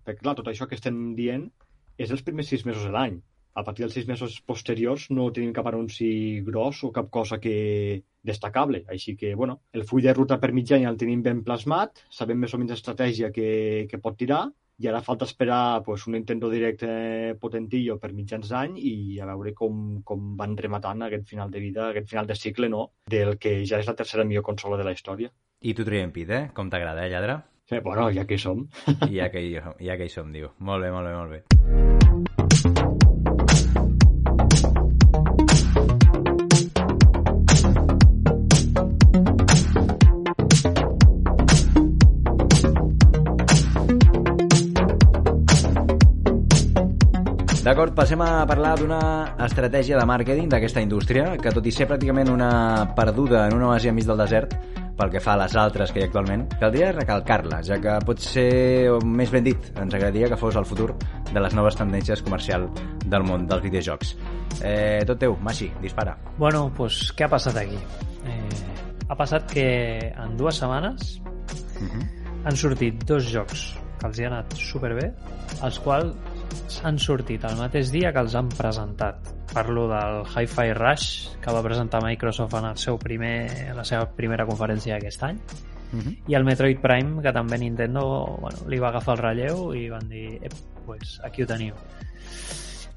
[0.01, 1.51] Perquè, clar, tot això que estem dient
[2.01, 3.19] és els primers sis mesos de l'any.
[3.53, 8.03] A partir dels sis mesos posteriors no tenim cap anunci gros o cap cosa que
[8.23, 8.85] destacable.
[8.87, 12.39] Així que, bueno, el full de ruta per mig any el tenim ben plasmat, sabem
[12.39, 14.45] més o menys l'estratègia que, que pot tirar,
[14.81, 19.27] i ara falta esperar pues, un Nintendo Direct eh, potentillo per mitjans d'any i a
[19.29, 23.37] veure com, com van rematant aquest final de vida, aquest final de cicle, no?, del
[23.37, 25.29] que ja és la tercera millor consola de la història.
[25.61, 26.43] I tu traient pit, eh?
[26.57, 27.37] Com t'agrada, eh, lladre?
[27.69, 28.65] Sí, bueno, ja que hi som.
[29.13, 30.49] Ja que, hi, ja que hi som, diu.
[30.59, 32.20] Molt bé, molt bé, molt bé.
[47.61, 48.99] D'acord, passem a parlar d'una
[49.45, 52.47] estratègia de màrqueting d'aquesta indústria, que tot i ser pràcticament una
[52.97, 54.55] perduda en una oasia enmig del desert,
[54.97, 58.23] pel que fa a les altres que hi ha actualment, caldria recalcar-la, ja que pot
[58.25, 60.95] ser, o més ben dit, ens agradaria que fos el futur
[61.29, 62.65] de les noves tendències comercial
[63.05, 64.15] del món dels videojocs.
[64.65, 66.17] Eh, tot teu, Maxi, dispara.
[66.41, 67.77] Bueno, pues, què ha passat aquí?
[68.25, 69.67] Eh, ha passat que
[70.09, 71.19] en dues setmanes
[71.81, 72.03] Uh -huh.
[72.45, 75.13] han sortit dos jocs que els hi ha anat superbé,
[75.63, 76.13] els quals
[76.83, 79.29] han sortit el mateix dia que els han presentat.
[79.51, 84.07] Parlo del Hi-Fi Rush, que va presentar Microsoft en el seu primer, en la seva
[84.15, 85.43] primera conferència d'aquest any,
[85.91, 86.17] Uh -huh.
[86.27, 90.07] i el Metroid Prime, que també Nintendo bueno, li va agafar el relleu i van
[90.07, 90.53] dir, Ep,
[90.85, 91.73] pues aquí ho teniu.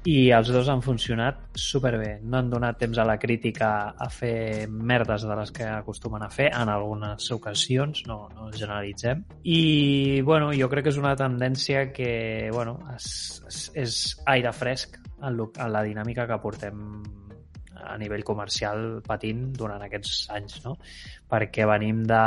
[0.05, 2.19] I els dos han funcionat superbé.
[2.21, 6.29] No han donat temps a la crítica a fer merdes de les que acostumen a
[6.29, 9.23] fer, en algunes ocasions, no, no generalitzem.
[9.49, 13.07] I, bueno, jo crec que és una tendència que, bueno, és,
[13.49, 13.97] és, és
[14.35, 16.85] aire fresc en, lo, en la dinàmica que portem
[17.85, 20.77] a nivell comercial patint durant aquests anys, no?
[21.33, 22.21] Perquè venim de,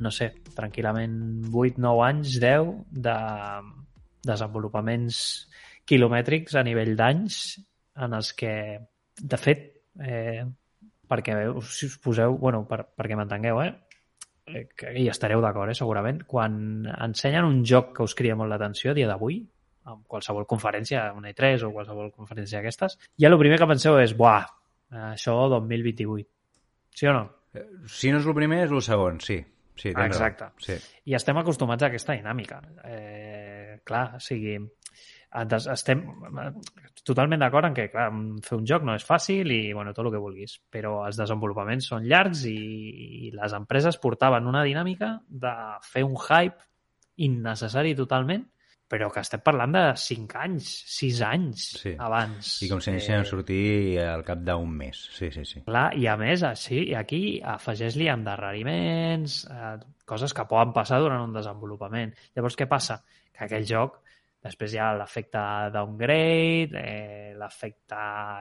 [0.00, 1.20] no sé, tranquil·lament
[1.52, 2.72] 8-9 anys, 10,
[3.04, 3.18] de
[4.26, 5.20] desenvolupaments
[5.86, 7.40] quilomètrics a nivell d'anys
[8.04, 8.52] en els que,
[9.22, 9.66] de fet,
[10.02, 10.44] eh,
[11.08, 13.72] perquè si us poseu, bueno, per, perquè m'entengueu, eh?
[14.50, 18.52] eh, que hi estareu d'acord, eh, segurament, quan ensenyen un joc que us cria molt
[18.52, 19.40] l'atenció a dia d'avui,
[19.86, 24.16] en qualsevol conferència, una E3 o qualsevol conferència d'aquestes, ja el primer que penseu és,
[24.18, 24.46] buah,
[25.12, 26.28] això 2028.
[26.96, 27.26] Sí o no?
[27.88, 29.38] Si no és el primer, és el segon, sí.
[29.78, 30.10] sí raó.
[30.10, 30.50] Exacte.
[30.64, 30.76] Sí.
[31.08, 32.60] I estem acostumats a aquesta dinàmica.
[32.84, 34.58] Eh, clar, o sigui,
[35.44, 36.02] estem
[37.06, 38.08] totalment d'acord en que clar,
[38.46, 41.90] fer un joc no és fàcil i bueno, tot el que vulguis, però els desenvolupaments
[41.92, 42.56] són llargs i,
[43.28, 45.54] i les empreses portaven una dinàmica de
[45.86, 46.58] fer un hype
[47.26, 48.44] innecessari totalment
[48.86, 51.96] però que estem parlant de 5 anys, 6 anys Sí.
[51.98, 52.50] abans.
[52.62, 55.00] I com si anessin a sortir al cap d'un mes.
[55.16, 55.64] Sí, sí, sí.
[55.66, 59.72] Clar, i a més, així, aquí afegeix-li endarreriments, eh,
[60.06, 62.14] coses que poden passar durant un desenvolupament.
[62.36, 63.00] Llavors, què passa?
[63.34, 63.98] Que aquell joc,
[64.46, 65.42] després hi ha l'efecte
[65.74, 67.98] downgrade, eh, l'efecte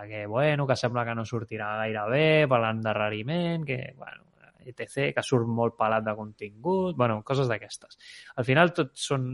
[0.10, 4.30] que, bueno, que sembla que no sortirà gaire bé per l'endarreriment, que, bueno,
[4.66, 8.00] etc., que surt molt pelat de contingut, bueno, coses d'aquestes.
[8.38, 9.30] Al final tot són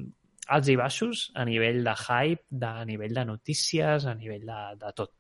[0.52, 4.62] alts i baixos a nivell de hype, de, a nivell de notícies, a nivell de,
[4.82, 5.14] de tot.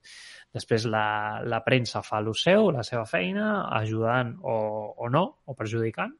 [0.52, 4.58] Després la, la premsa fa el seu, la seva feina, ajudant o,
[4.98, 6.16] o no, o perjudicant.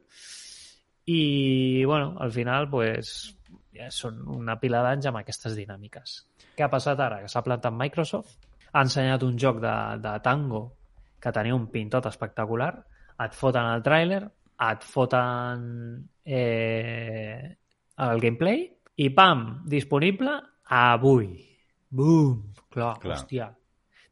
[1.12, 3.36] I, bueno, al final, pues,
[3.76, 6.16] ja són una pila d'anys amb aquestes dinàmiques.
[6.58, 7.22] Què ha passat ara?
[7.24, 8.36] Que s'ha plantat Microsoft,
[8.72, 10.64] ha ensenyat un joc de, de tango
[11.22, 12.74] que tenia un pintot espectacular,
[13.22, 14.22] et foten el tràiler,
[14.72, 15.66] et foten
[16.26, 17.56] eh,
[18.02, 18.66] el gameplay
[19.02, 20.38] i pam, disponible
[20.78, 21.34] avui.
[21.90, 22.54] Boom!
[22.72, 23.18] Clar, Clar.
[23.18, 23.50] hòstia.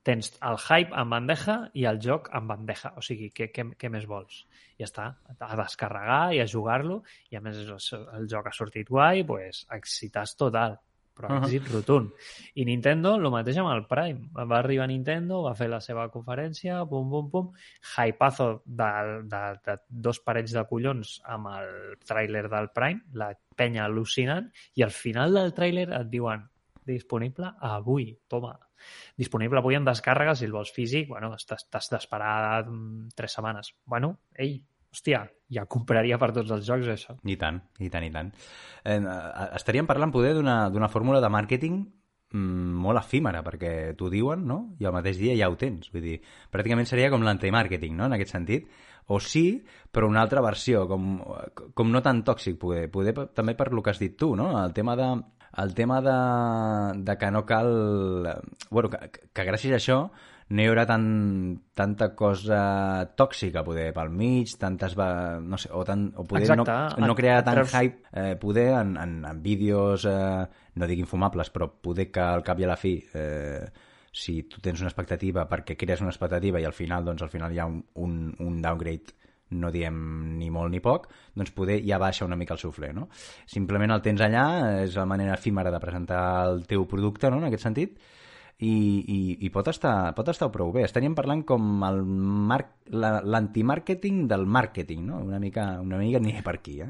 [0.08, 2.94] Tens el hype en bandeja i el joc en bandeja.
[2.98, 4.46] O sigui, què, què, què més vols?
[4.80, 8.88] Ja està, a descarregar i a jugar-lo i a més el, el joc ha sortit
[8.90, 10.80] guai, pues, excitats total
[11.20, 11.48] però Uh -huh.
[11.48, 12.12] èxit rotund.
[12.56, 14.30] I Nintendo, el mateix amb el Prime.
[14.34, 17.52] Va arribar Nintendo, va fer la seva conferència, pum, pum, pum,
[17.98, 18.92] hypazo de,
[19.24, 24.84] de, de dos parells de collons amb el tràiler del Prime, la penya al·lucinant, i
[24.84, 26.50] al final del tràiler et diuen
[26.86, 28.58] disponible avui, toma.
[29.20, 33.74] Disponible avui en descàrrega, si el vols físic, bueno, t'has d'esperar mm, tres setmanes.
[33.86, 34.58] Bueno, ei,
[34.94, 37.16] hòstia, ja compraria per tots els jocs, això.
[37.26, 38.34] I tant, i tant, i tant.
[38.84, 41.80] Eh, eh, estaríem parlant, poder, d'una fórmula de màrqueting
[42.34, 44.60] mm, molt efímera, perquè t'ho diuen, no?
[44.80, 45.92] I al mateix dia ja ho tens.
[45.94, 46.20] Vull dir,
[46.54, 48.70] pràcticament seria com l'antimàrqueting, no?, en aquest sentit.
[49.10, 51.16] O sí, però una altra versió, com,
[51.74, 54.76] com no tan tòxic, poder, poder també per lo que has dit tu, no?, el
[54.78, 55.10] tema de,
[55.58, 58.42] el tema de, de que no cal...
[58.70, 60.00] Bueno, que, que gràcies a això
[60.50, 61.04] no hi haurà tan,
[61.78, 62.60] tanta cosa
[63.14, 66.78] tòxica poder pel mig, tantes va, no sé, o, tan, o poder Exacte.
[66.98, 71.04] no, no crear tant treus- hype eh, poder en, en, en vídeos eh, no dic
[71.06, 73.62] infumables, però poder que al cap i a la fi eh,
[74.10, 77.54] si tu tens una expectativa perquè crees una expectativa i al final doncs al final
[77.54, 79.14] hi ha un, un, un downgrade
[79.52, 83.08] no diem ni molt ni poc, doncs poder ja baixa una mica el suflé, no?
[83.50, 84.46] Simplement el tens allà,
[84.86, 87.98] és la manera efímera de presentar el teu producte, no?, en aquest sentit,
[88.60, 88.72] i,
[89.08, 90.84] i, i pot, estar, pot estar prou bé.
[90.84, 92.62] Estaríem parlant com mar...
[92.92, 95.22] la- l'antimàrqueting del màrqueting, no?
[95.24, 96.90] Una mica, una mica aniré per aquí, eh?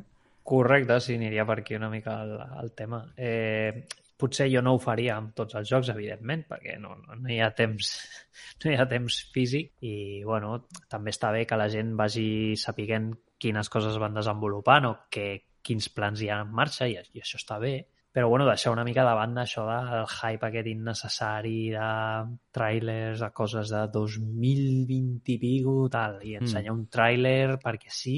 [0.49, 3.03] Correcte, sí, aniria per aquí una mica el, el tema.
[3.15, 3.85] Eh,
[4.19, 7.39] potser jo no ho faria amb tots els jocs, evidentment, perquè no, no, no hi
[7.41, 7.93] ha temps
[8.63, 9.93] no hi ha temps físic i,
[10.27, 10.57] bueno,
[10.91, 15.29] també està bé que la gent vagi sapiguent quines coses van desenvolupant o que,
[15.69, 17.73] quins plans hi ha en marxa i, i això està bé.
[18.09, 21.89] Però, bueno, deixar una mica de banda això del hype aquest innecessari de
[22.57, 28.17] trailers, de coses de 2020 i pico, tal, i ensenyar un tràiler perquè sí,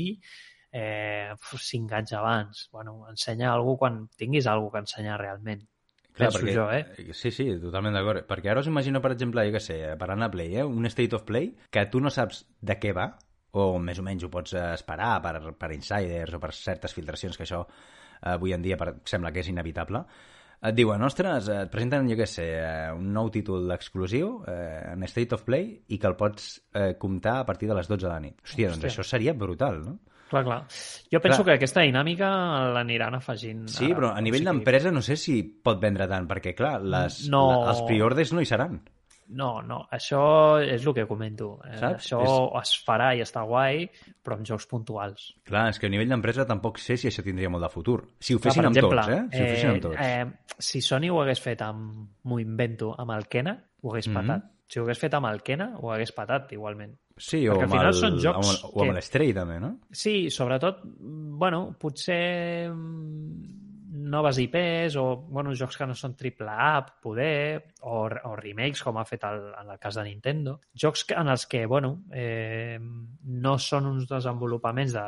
[0.71, 1.35] eh,
[1.67, 2.63] cinc anys abans.
[2.71, 5.67] Bueno, ensenya algú quan tinguis algú que ensenyar realment.
[6.17, 7.11] Penso jo, eh?
[7.15, 8.25] Sí, sí, totalment d'acord.
[8.27, 10.65] Perquè ara us imagino, per exemple, jo què sé, parlant de Play, eh?
[10.67, 13.07] un State of Play, que tu no saps de què va,
[13.57, 17.39] o més o menys ho pots eh, esperar per, per insiders o per certes filtracions,
[17.39, 20.03] que això eh, avui en dia per, sembla que és inevitable,
[20.61, 25.07] et diuen, ostres, et presenten, jo què sé, eh, un nou títol exclusiu eh, en
[25.09, 28.11] State of Play i que el pots eh, comptar a partir de les 12 de
[28.11, 28.37] la nit.
[28.45, 28.91] Hòstia, doncs Hòstia.
[28.93, 29.97] això seria brutal, no?
[30.31, 30.61] Clar, clar.
[31.11, 31.45] Jo penso Clar.
[31.51, 32.29] que aquesta dinàmica
[32.71, 33.65] l'aniran afegint.
[33.67, 33.97] Sí, ara.
[33.99, 37.43] però a nivell d'empresa no sé si pot vendre tant, perquè, clar, les, No.
[37.65, 38.79] la, els preorders no hi seran.
[39.33, 41.53] No, no, això és el que comento.
[41.63, 42.05] Eh, Saps?
[42.11, 42.21] Això
[42.61, 43.85] es farà i està guai,
[44.23, 45.29] però amb jocs puntuals.
[45.47, 48.01] Clar, és que a nivell d'empresa tampoc sé si això tindria molt de futur.
[48.19, 49.21] Si ho Clar, fessin amb exemple, tots, eh?
[49.31, 49.95] Si ho fessin amb tots.
[49.99, 54.15] Eh, si Sony ho hagués fet amb, m'ho invento, amb el Kena, ho hagués Mhm.
[54.15, 54.51] patat.
[54.67, 56.97] Si ho hagués fet amb el Kena, ho hagués patat igualment.
[57.17, 59.33] Sí, o perquè al amb, final el, són jocs amb el, o amb que- l'Stray,
[59.33, 59.73] també, no?
[59.91, 63.57] Sí, sobretot, bueno, potser mm,
[64.11, 68.97] noves IPs o bueno, jocs que no són triple A, poder, o, o remakes, com
[68.99, 70.57] ha fet el, en el cas de Nintendo.
[70.75, 75.05] Jocs que, en els que, bueno, eh, no són uns desenvolupaments de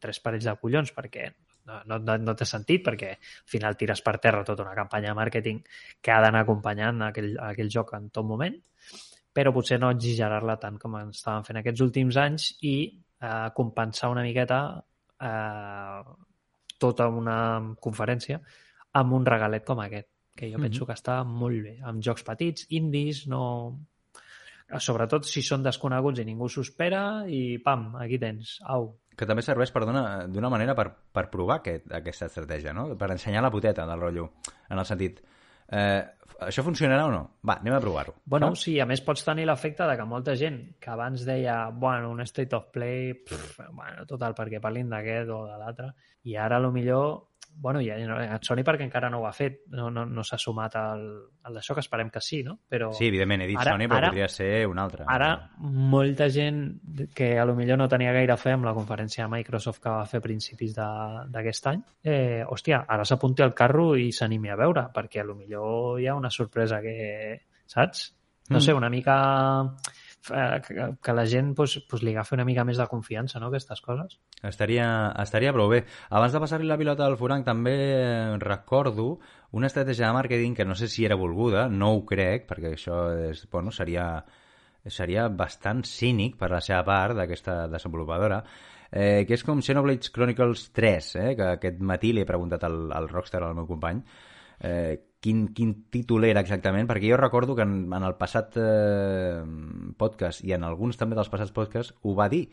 [0.00, 1.26] tres parells de collons, perquè
[1.66, 5.10] no, no, no, no té sentit, perquè al final tires per terra tota una campanya
[5.10, 5.64] de màrqueting
[6.00, 8.54] que ha d'anar acompanyant aquell, aquell joc en tot moment,
[9.36, 14.24] però potser no exagerar-la tant com estaven fent aquests últims anys i eh, compensar una
[14.24, 14.60] miqueta
[15.20, 16.14] eh,
[16.80, 17.38] tota una
[17.82, 18.40] conferència
[18.96, 22.68] amb un regalet com aquest, que jo penso que està molt bé, amb jocs petits,
[22.78, 23.42] indis, no...
[24.82, 28.88] Sobretot si són desconeguts i ningú s'ho espera i pam, aquí tens, au.
[29.14, 32.88] que també serveix, perdona, d'una manera per, per provar aquest, aquesta estratègia, no?
[32.98, 34.26] Per ensenyar la puteta del rotllo,
[34.66, 35.20] en el sentit,
[35.72, 36.02] eh,
[36.46, 37.22] això funcionarà o no?
[37.46, 38.16] Va, anem a provar-ho.
[38.24, 38.66] Bueno, saps?
[38.66, 42.20] sí, a més pots tenir l'efecte de que molta gent que abans deia, bueno, un
[42.28, 45.92] state of play, pff, bueno, total, perquè parlin d'aquest o de l'altre,
[46.28, 47.94] i ara, a lo millor, bueno, ja,
[48.34, 51.02] a Sony perquè encara no ho ha fet, no, no, no s'ha sumat al,
[51.42, 52.58] al d'això, que esperem que sí, no?
[52.68, 55.04] Però Sí, evidentment, he dit ara- Sony, però ara- podria ser un altre.
[55.08, 56.80] ara molta gent
[57.14, 60.04] que a lo millor no tenia gaire fe amb la conferència de Microsoft que va
[60.06, 64.88] fer a principis d'aquest any, eh, hòstia, ara s'apunti al carro i s'animi a veure,
[64.94, 68.12] perquè a lo millor hi ha una sorpresa que, saps?
[68.48, 68.60] No Mm.
[68.60, 69.16] sé, una mica
[70.34, 73.82] eh, que, la gent pues, pues, li agafi una mica més de confiança, no?, aquestes
[73.84, 74.18] coses.
[74.42, 74.86] Estaria,
[75.22, 75.82] estaria prou bé.
[76.10, 77.76] Abans de passar-li la pilota al Furanc, també
[78.42, 79.18] recordo
[79.56, 83.00] una estratègia de màrqueting que no sé si era volguda, no ho crec, perquè això
[83.30, 84.06] és, bueno, seria,
[84.86, 88.42] seria bastant cínic per la seva part d'aquesta desenvolupadora,
[88.90, 92.86] eh, que és com Xenoblade Chronicles 3, eh, que aquest matí li he preguntat al,
[92.92, 94.02] al Rockstar, al meu company,
[94.60, 99.42] eh, quin, quin títol era exactament, perquè jo recordo que en, en el passat eh,
[99.98, 102.46] podcast i en alguns també dels passats podcasts ho va dir,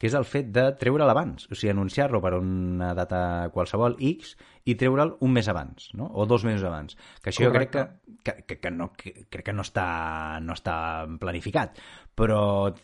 [0.00, 4.32] que és el fet de treure'l abans, o sigui, anunciar-lo per una data qualsevol X
[4.64, 6.06] i treure'l un mes abans, no?
[6.14, 6.96] o dos mesos abans.
[7.20, 7.84] Que això jo crec que,
[8.24, 10.76] que, que, que, no, que, crec que no està, no està
[11.20, 11.76] planificat,
[12.16, 12.40] però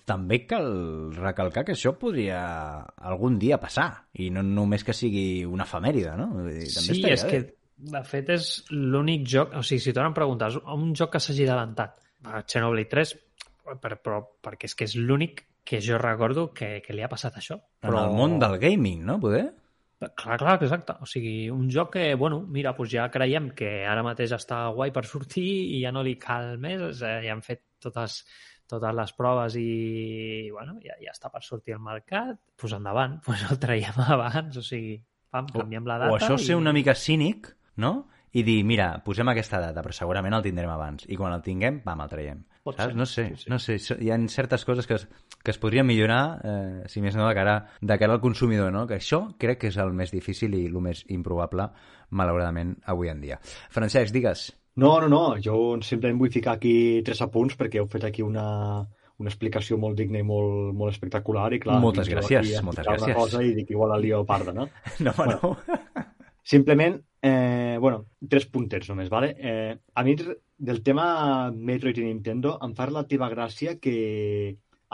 [0.08, 0.68] també cal
[1.16, 2.42] recalcar que això podria
[2.84, 3.88] algun dia passar,
[4.20, 6.32] i no només que sigui una efemèride, no?
[6.44, 7.30] Dir, també Sí, és bé.
[7.30, 11.44] que de fet és l'únic joc, o sigui, si t'ho preguntes, un joc que s'hagi
[11.44, 13.12] adelantat a Xenoblade 3,
[13.82, 17.36] per, però, perquè és que és l'únic que jo recordo que, que li ha passat
[17.40, 17.58] això.
[17.82, 19.18] En el món del gaming, no?
[19.20, 19.48] Poder?
[19.98, 20.94] Clar, clar, exacte.
[21.02, 24.92] O sigui, un joc que, bueno, mira, doncs ja creiem que ara mateix està guai
[24.94, 28.20] per sortir i ja no li cal més, eh, ja han fet totes,
[28.70, 33.46] totes les proves i, bueno, ja, ja està per sortir al mercat, doncs endavant, doncs
[33.50, 34.98] el traiem abans, o sigui,
[35.32, 36.12] pam, canviem la data.
[36.14, 36.60] O això ser i...
[36.60, 38.08] una mica cínic, no?
[38.36, 41.06] I dir, mira, posem aquesta data, però segurament el tindrem abans.
[41.08, 42.42] I quan el tinguem, pam, el traiem.
[42.66, 42.90] Pot Saps?
[42.90, 43.50] ser, No sé, sí, sí.
[43.50, 43.76] no sé.
[44.02, 45.06] Hi ha certes coses que es,
[45.42, 48.84] que es podrien millorar, eh, si més no, de cara, de cara al consumidor, no?
[48.90, 51.70] Que això crec que és el més difícil i el més improbable,
[52.10, 53.38] malauradament, avui en dia.
[53.72, 54.50] Francesc, digues.
[54.76, 58.82] No, no, no, jo simplement vull ficar aquí tres apunts perquè heu fet aquí una,
[59.16, 61.78] una explicació molt digna i molt, molt espectacular i clar...
[61.80, 63.14] Moltes gràcies, a moltes gràcies.
[63.14, 64.68] Una cosa i dic igual la lío parda, no?
[65.00, 65.38] No, bueno.
[65.40, 66.04] no.
[66.46, 69.34] Simplement, eh, bueno, tres puntets només, ¿vale?
[69.38, 70.14] Eh, a mi
[70.58, 73.96] del tema Metroid i Nintendo em fa relativa gràcia que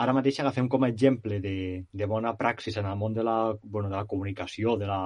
[0.03, 3.37] ara mateix agafem com a exemple de, de bona praxis en el món de la,
[3.63, 4.99] bueno, de la comunicació, de la,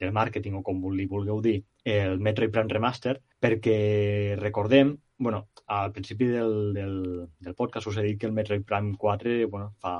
[0.00, 5.92] del màrqueting o com li vulgueu dir, el Metroid Prime Remaster, perquè recordem, bueno, al
[5.92, 7.00] principi del, del,
[7.40, 9.96] del podcast us he dit que el Metroid Prime 4, bueno, fa...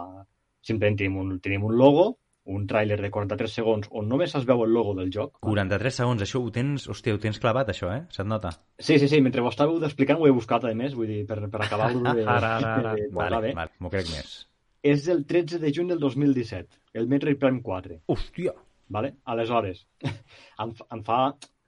[0.65, 2.05] Simplement tenim un, tenim un logo,
[2.47, 5.39] un tràiler de 43 segons on només es veu el logo del joc.
[5.41, 6.89] 43 segons, això ho tens...
[6.93, 8.03] Hòstia, ho tens clavat, això, eh?
[8.13, 8.51] Se't nota?
[8.79, 11.39] Sí, sí, sí, mentre ho estàveu explicant ho he buscat, a més, vull dir, per,
[11.49, 12.93] per acabar-ho de, Ara, ara, ara.
[13.01, 13.55] de Vale, bé.
[13.57, 14.35] vale, m'ho crec més.
[14.85, 18.53] És del 13 de juny del 2017, el Metroid Prime 4, Hòstia!
[18.95, 19.15] vale?
[19.25, 21.21] Aleshores, em, em fa,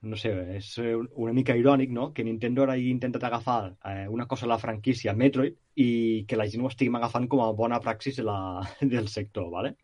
[0.06, 4.26] no sé, és una mica irònic, no?, que Nintendo ara hagi intentat agafar eh, una
[4.26, 7.80] cosa de la franquícia Metroid i que la gent ho estiguem agafant com a bona
[7.84, 8.38] praxis de la,
[8.94, 9.76] del sector, vale?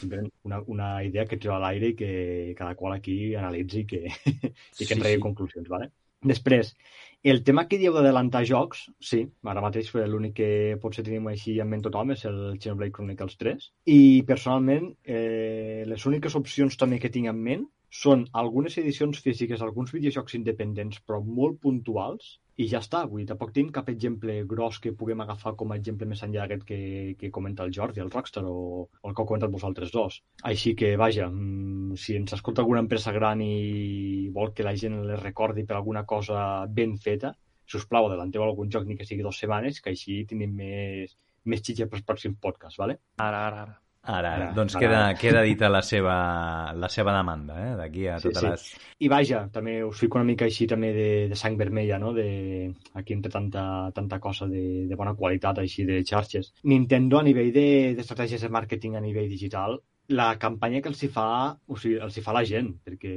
[0.00, 2.12] Simplement Una, una idea que treu a l'aire i que
[2.58, 4.04] cada qual aquí analitzi i que,
[4.80, 5.24] i que Sí, en tregui sí.
[5.28, 5.90] conclusions, vale?
[6.20, 6.74] Després,
[7.22, 10.50] el tema que dieu d'adelantar jocs, sí, ara mateix l'únic que
[10.82, 16.06] potser tenim així en ment tothom és el Xenoblade Chronicles 3 i personalment eh, les
[16.10, 21.18] úniques opcions també que tinc en ment són algunes edicions físiques, alguns videojocs independents però
[21.24, 25.54] molt puntuals i ja està, vull dir, tampoc tinc cap exemple gros que puguem agafar
[25.58, 26.80] com a exemple més enllà d'aquest que,
[27.18, 30.20] que comenta el Jordi, el Rockstar o, o el que heu comentat vosaltres dos.
[30.52, 35.00] Així que, vaja, mm, si ens escolta alguna empresa gran i vol que la gent
[35.08, 37.34] les recordi per alguna cosa ben feta,
[37.66, 41.16] si us plau, adelanteu algun joc ni que sigui dues setmanes, que així tenim més,
[41.48, 43.00] més xitxa pels pròxims podcasts, vale?
[43.16, 43.80] Ara, ara, ara.
[44.02, 44.52] Ara, ara.
[44.56, 44.80] Doncs ara.
[44.80, 47.74] queda, queda dita la seva, la seva demanda, eh?
[47.76, 48.48] D'aquí a Sí, totes sí.
[48.48, 48.62] les...
[49.04, 52.14] I vaja, també us fico una mica així també de, de sang vermella, no?
[52.16, 56.54] De, aquí entre tanta, tanta cosa de, de bona qualitat així de xarxes.
[56.64, 61.02] Nintendo a nivell de- d'estratègies de, de màrqueting a nivell digital, la campanya que els
[61.04, 61.26] hi fa,
[61.70, 63.12] o sigui, els hi fa la gent, perquè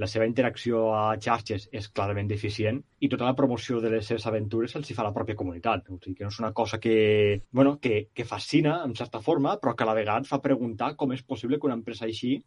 [0.00, 4.26] la seva interacció a xarxes és clarament deficient i tota la promoció de les seves
[4.30, 5.90] aventures els hi fa la pròpia comunitat.
[5.90, 9.58] O sigui, que no és una cosa que, bueno, que, que fascina, en certa forma,
[9.60, 12.38] però que a la vegada fa preguntar com és possible que una empresa així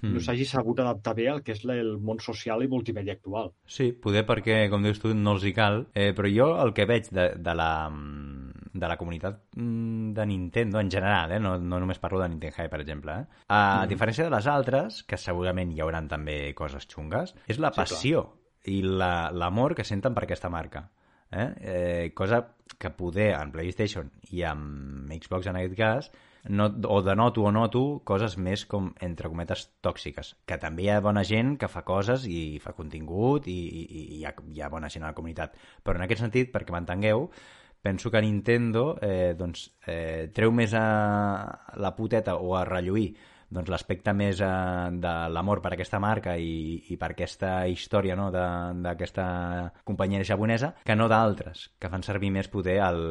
[0.00, 0.14] Mm.
[0.14, 3.50] no s'hagi sabut adaptar bé al que és el món social i multimèdia actual.
[3.66, 6.86] Sí, poder perquè, com dius tu, no els hi cal, eh, però jo el que
[6.86, 11.40] veig de, de la, mm, de la comunitat mm, de Nintendo en general, eh?
[11.40, 13.42] no, no només parlo de Nintendo High, per exemple, eh?
[13.48, 13.88] a mm.
[13.90, 18.24] diferència de les altres, que segurament hi hauran també coses xungues, és la passió
[18.64, 20.88] sí, i l'amor la, que senten per aquesta marca.
[21.30, 21.48] Eh?
[21.60, 22.40] Eh, cosa
[22.78, 26.08] que poder en PlayStation i amb Xbox en aquest cas
[26.48, 30.34] no, o denoto o noto coses més com, entre cometes, tòxiques.
[30.48, 34.02] Que també hi ha bona gent que fa coses i fa contingut i, i, i
[34.18, 35.58] hi, ha, hi ha bona gent a la comunitat.
[35.84, 37.28] Però en aquest sentit, perquè m'entengueu,
[37.82, 40.86] penso que Nintendo eh, doncs, eh, treu més a
[41.76, 43.12] la puteta o a relluir
[43.48, 44.50] doncs, l'aspecte més eh,
[45.00, 49.26] de l'amor per aquesta marca i, i per aquesta història no, d'aquesta
[49.88, 53.02] companyia japonesa que no d'altres, que fan servir més poder el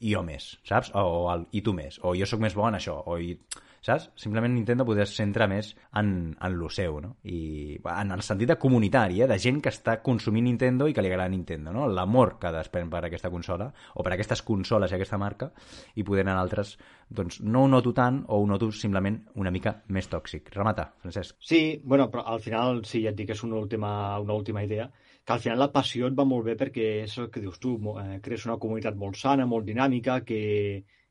[0.00, 0.92] jo més, saps?
[0.94, 3.36] O, o el i tu més, o jo sóc més bo en això, o i
[3.82, 4.08] saps?
[4.16, 7.16] Simplement Nintendo poder centrar més en, en lo seu, no?
[7.26, 9.28] I en el sentit de comunitari, eh?
[9.30, 11.88] de gent que està consumint Nintendo i que li agrada Nintendo, no?
[11.90, 13.68] L'amor que desprèn per aquesta consola,
[13.98, 15.50] o per aquestes consoles i aquesta marca,
[15.98, 16.76] i poder en altres,
[17.10, 20.54] doncs no ho noto tant, o ho noto simplement una mica més tòxic.
[20.54, 21.36] Remata, Francesc.
[21.42, 24.88] Sí, bueno, però al final, sí, ja et dic és una última, una última idea,
[25.24, 27.76] que al final la passió et va molt bé perquè és el que dius tu,
[27.98, 30.40] eh, crees una comunitat molt sana, molt dinàmica, que,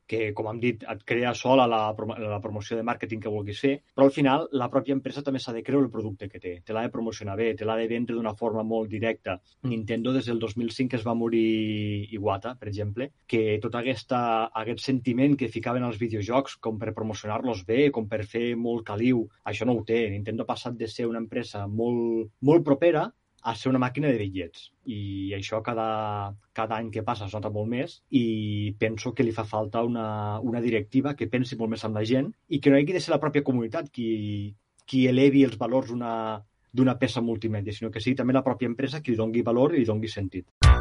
[0.06, 1.80] que, com hem dit, et crea sola la,
[2.20, 5.54] la promoció de màrqueting que vulguis fer, però al final la pròpia empresa també s'ha
[5.56, 8.16] de creure el producte que té, te l'ha de promocionar bé, te l'ha de vendre
[8.16, 9.38] d'una forma molt directa.
[9.68, 14.22] Nintendo des del 2005 es va morir Iwata, per exemple, que tot aquesta,
[14.62, 19.24] aquest sentiment que ficaven als videojocs com per promocionar-los bé, com per fer molt caliu,
[19.48, 20.04] això no ho té.
[20.12, 23.08] Nintendo ha passat de ser una empresa molt, molt propera
[23.42, 24.68] a ser una màquina de bitllets.
[24.86, 29.34] I això cada, cada any que passa es nota molt més i penso que li
[29.34, 32.78] fa falta una, una directiva que pensi molt més amb la gent i que no
[32.78, 34.54] hagi de ser la pròpia comunitat qui,
[34.86, 39.12] qui elevi els valors d'una peça multimèdia, sinó que sigui també la pròpia empresa qui
[39.12, 40.71] li dongui valor i li dongui sentit.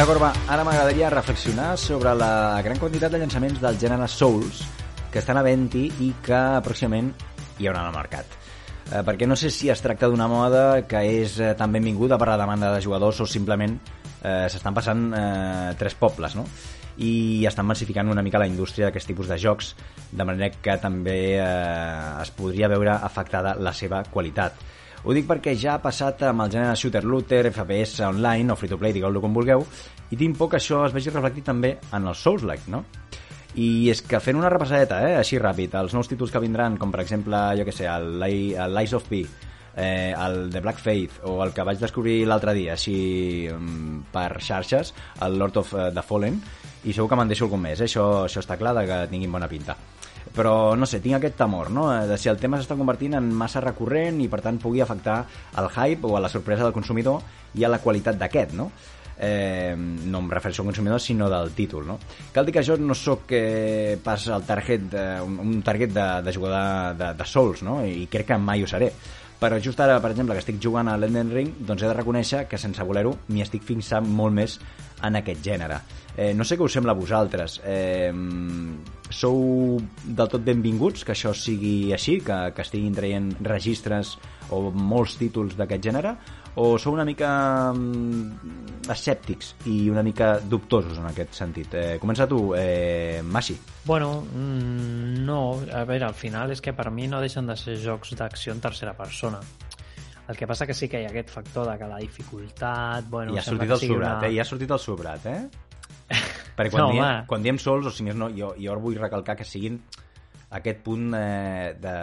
[0.00, 4.62] Va, ara m'agradaria reflexionar sobre la gran quantitat de llançaments del gènere Souls
[5.12, 7.10] que estan a venti i que pròximament
[7.60, 8.32] hi haurà al mercat.
[8.88, 12.30] Eh, perquè no sé si es tracta d'una moda que és eh, tan benvinguda per
[12.32, 16.48] la demanda de jugadors o simplement eh, s'estan passant eh, tres pobles, no?
[16.96, 19.74] i estan massificant una mica la indústria d'aquest tipus de jocs,
[20.10, 24.56] de manera que també eh, es podria veure afectada la seva qualitat.
[25.00, 28.92] Ho dic perquè ja ha passat amb el gènere shooter looter, FPS online o free-to-play,
[28.92, 29.64] digueu-lo com vulgueu,
[30.12, 32.82] i tinc por que això es vegi reflectit també en els Souls-like, no?
[33.56, 36.92] I és que fent una repassadeta, eh, així ràpid, els nous títols que vindran, com
[36.92, 39.24] per exemple, jo que sé, el, Lies of P,
[39.74, 44.40] eh, el The Black Faith o el que vaig descobrir l'altre dia així um, per
[44.42, 44.92] xarxes
[45.24, 46.40] el Lord of uh, the Fallen
[46.84, 47.88] i segur que me'n deixo algun més, eh?
[47.88, 49.76] això, això està clar de que tinguin bona pinta
[50.34, 51.88] però no sé, tinc aquest temor no?
[52.06, 55.24] de si el tema s'està convertint en massa recurrent i per tant pugui afectar
[55.58, 57.20] el hype o a la sorpresa del consumidor
[57.58, 58.70] i a la qualitat d'aquest, no?
[59.20, 61.98] Eh, no em refereixo al consumidor sinó del títol no?
[62.32, 66.32] cal dir que jo no sóc eh, pas el target, eh, un, target de, de
[66.32, 67.82] jugador de, de Souls no?
[67.84, 68.88] i crec que mai ho seré
[69.40, 72.44] però just ara, per exemple, que estic jugant a l'Enden Ring, doncs he de reconèixer
[72.48, 74.58] que sense voler-ho m'hi estic fixant molt més
[75.08, 75.80] en aquest gènere.
[76.16, 77.60] Eh, no sé què us sembla a vosaltres.
[77.64, 78.12] Eh,
[79.08, 84.18] sou del tot benvinguts que això sigui així, que, que estiguin traient registres
[84.52, 86.16] o molts títols d'aquest gènere,
[86.56, 87.30] o sou una mica
[87.72, 91.74] mm, escèptics i una mica dubtosos en aquest sentit?
[91.78, 93.56] Eh, comença tu, eh, Masi.
[93.84, 97.78] Bueno, mm, no, a veure, al final és que per mi no deixen de ser
[97.80, 99.40] jocs d'acció en tercera persona.
[100.30, 103.06] El que passa que sí que hi ha aquest factor de que la dificultat...
[103.10, 104.28] Bueno, I ha sortit el sobrat, una...
[104.28, 104.34] eh?
[104.34, 105.40] I ha sortit el sobrat, eh?
[106.58, 109.34] Perquè quan, no, diem, quan diem sols, o si més no, jo, jo vull recalcar
[109.38, 109.80] que siguin
[110.54, 111.96] aquest punt eh, de,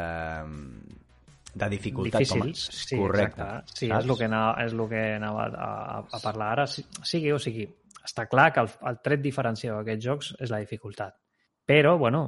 [1.58, 2.24] de dificultat.
[2.24, 3.42] Difícils, com sí, Correcte.
[3.42, 3.78] Exacte.
[3.80, 6.68] Sí, és el que anava, és el que anava a, a parlar ara.
[6.68, 7.68] Sigui o sigui,
[8.04, 11.18] està clar que el, el tret diferenciador d'aquests jocs és la dificultat.
[11.68, 12.22] Però, bueno,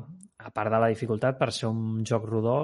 [0.44, 2.58] a part de la dificultat, per ser un joc rodó,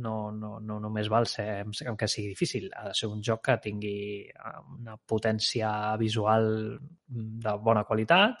[0.00, 2.70] no, no, no només val ser que sigui difícil.
[2.72, 3.98] Ha de ser un joc que tingui
[4.30, 5.70] eh, una potència
[6.00, 6.48] visual
[7.04, 8.40] de bona qualitat,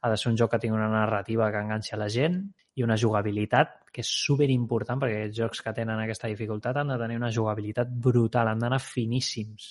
[0.00, 2.40] ha de ser un joc que tingui una narrativa que enganxi a la gent
[2.76, 6.90] i una jugabilitat que és super important perquè els jocs que tenen aquesta dificultat han
[6.90, 9.68] de tenir una jugabilitat brutal, han d'anar finíssims.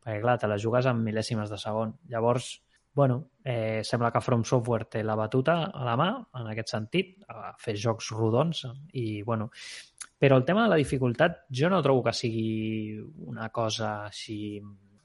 [0.00, 1.94] Perquè, clar, te la jugues en mil·lèsimes de segon.
[2.10, 2.50] Llavors,
[2.96, 6.10] bueno, eh, sembla que From Software té la batuta a la mà,
[6.40, 9.50] en aquest sentit, a fer jocs rodons i, bueno...
[10.20, 14.58] Però el tema de la dificultat jo no trobo que sigui una cosa així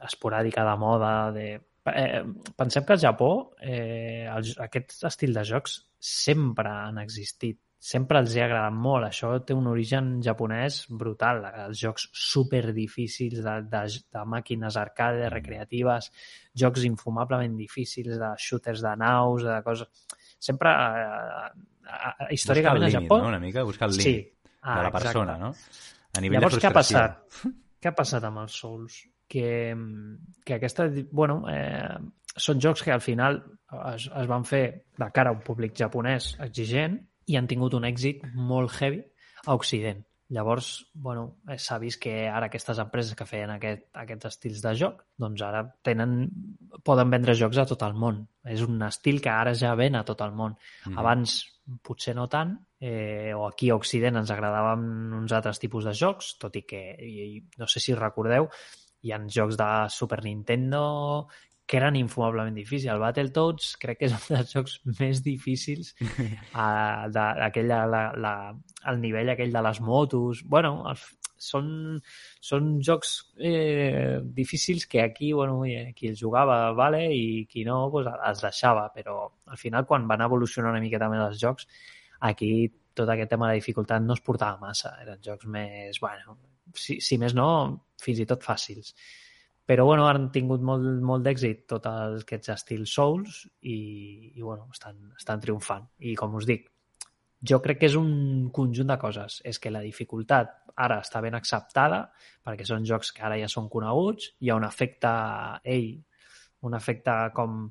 [0.04, 1.46] esporàdica de moda, de...
[1.88, 2.20] Eh,
[2.58, 3.30] pensem que al Japó
[3.62, 9.06] eh, el, aquest estil de jocs sempre han existit sempre els hi ha agradat molt.
[9.08, 11.44] Això té un origen japonès brutal.
[11.68, 13.84] Els jocs super difícils de, de,
[14.16, 16.12] de màquines arcade, recreatives,
[16.58, 19.88] jocs infumablement difícils de shooters de naus, de coses...
[20.46, 21.50] Sempre, eh,
[21.86, 23.18] eh, històricament, Buscar el a límit, Japó...
[23.22, 23.28] no?
[23.34, 24.12] Una mica buscar el Sí.
[24.12, 24.32] límit
[24.68, 25.04] Ah, de la exacte.
[25.06, 25.52] persona, no?
[26.18, 26.98] A nivell Llavors, de què ha frustració.
[27.00, 27.56] passat?
[27.86, 28.96] Què ha passat amb els Souls?
[29.30, 29.76] Que,
[30.46, 31.98] que aquesta, bueno, eh,
[32.38, 33.38] són jocs que al final
[33.94, 34.64] es, es van fer
[34.98, 36.98] de cara a un públic japonès exigent
[37.28, 39.02] i han tingut un èxit molt heavy
[39.46, 40.04] a Occident.
[40.34, 44.72] Llavors, bueno, eh, s'ha vist que ara aquestes empreses que feien aquest, aquests estils de
[44.80, 46.16] joc, doncs ara tenen,
[46.84, 48.24] poden vendre jocs a tot el món.
[48.50, 50.58] És un estil que ara ja ven a tot el món.
[50.88, 50.98] Mhm.
[50.98, 51.38] Abans
[51.82, 56.38] potser no tant, eh, o aquí a Occident ens agradaven uns altres tipus de jocs,
[56.42, 58.50] tot i que, i, i no sé si recordeu,
[59.06, 61.28] hi ha jocs de Super Nintendo
[61.66, 62.92] que eren infumablement difícils.
[62.94, 65.96] El Battletoads crec que és un dels jocs més difícils
[66.54, 66.66] a,
[67.16, 68.34] de, aquell, la, la,
[68.92, 70.44] el nivell aquell de les motos.
[70.46, 71.02] bueno, el,
[71.46, 71.68] són,
[72.44, 77.90] són jocs eh, difícils que aquí, bueno, eh, qui els jugava, vale, i qui no,
[77.92, 79.20] pues, els deixava, però
[79.52, 81.68] al final quan van evolucionar una miqueta més els jocs,
[82.30, 82.52] aquí
[82.96, 86.38] tot aquest tema de dificultat no es portava massa, eren jocs més, bueno,
[86.74, 87.50] si, si més no,
[88.02, 88.94] fins i tot fàcils.
[89.66, 93.78] Però, bueno, han tingut molt, molt d'èxit tots aquests estils Souls i,
[94.36, 95.88] i bueno, estan, estan triomfant.
[96.06, 96.68] I, com us dic,
[97.50, 99.40] jo crec que és un conjunt de coses.
[99.46, 100.54] És que la dificultat
[100.86, 102.04] ara està ben acceptada,
[102.46, 105.12] perquè són jocs que ara ja són coneguts, hi ha un efecte,
[105.64, 105.96] ei,
[106.66, 107.64] un efecte com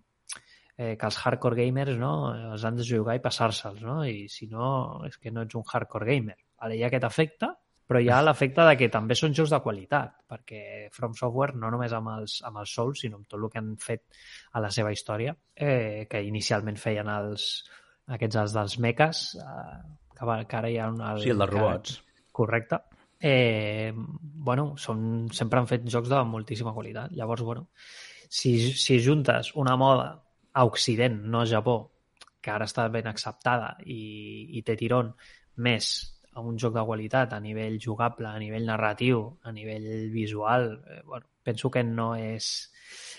[0.77, 2.15] eh, que els hardcore gamers no,
[2.55, 4.01] els han de jugar i passar-se'ls, no?
[4.07, 4.69] i si no,
[5.09, 6.39] és que no ets un hardcore gamer.
[6.61, 7.51] Vale, hi ha aquest efecte,
[7.87, 11.71] però hi ha l'efecte de que també són jocs de qualitat, perquè From Software, no
[11.71, 14.05] només amb els, amb els Souls, sinó amb tot el que han fet
[14.53, 17.49] a la seva història, eh, que inicialment feien els,
[18.09, 19.79] aquests els dels meques, eh,
[20.17, 20.89] que, que ara hi ha.
[20.89, 21.99] El, Sí, el dels que- robots.
[22.33, 22.81] Correcte.
[23.21, 27.13] Eh, bueno, són, sempre han fet jocs de moltíssima qualitat.
[27.13, 27.69] Llavors, bueno,
[28.29, 30.09] si, si juntes una moda
[30.53, 31.77] a Occident, no a Japó,
[32.41, 35.15] que ara està ben acceptada i, i té tirón,
[35.57, 40.83] més a un joc de qualitat a nivell jugable, a nivell narratiu, a nivell visual,
[40.91, 42.51] eh, bueno, penso que no és,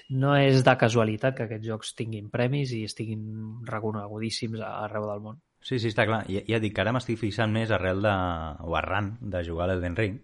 [0.09, 5.39] no és de casualitat que aquests jocs tinguin premis i estiguin reconegudíssims arreu del món.
[5.65, 6.25] Sí, sí, està clar.
[6.29, 8.15] Ja, ja dic que ara m'estic fixant més arrel de,
[8.67, 10.19] o arran de jugar a l'Elden Ring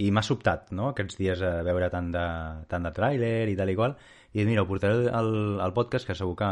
[0.00, 2.24] i m'ha sobtat, no?, aquests dies a veure tant de,
[2.72, 3.94] tant de tràiler i tal i qual.
[4.32, 6.48] I mira, ho portaré al, al podcast, que segur que,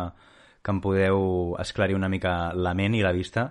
[0.63, 3.49] que em podeu esclarir una mica la ment i la vista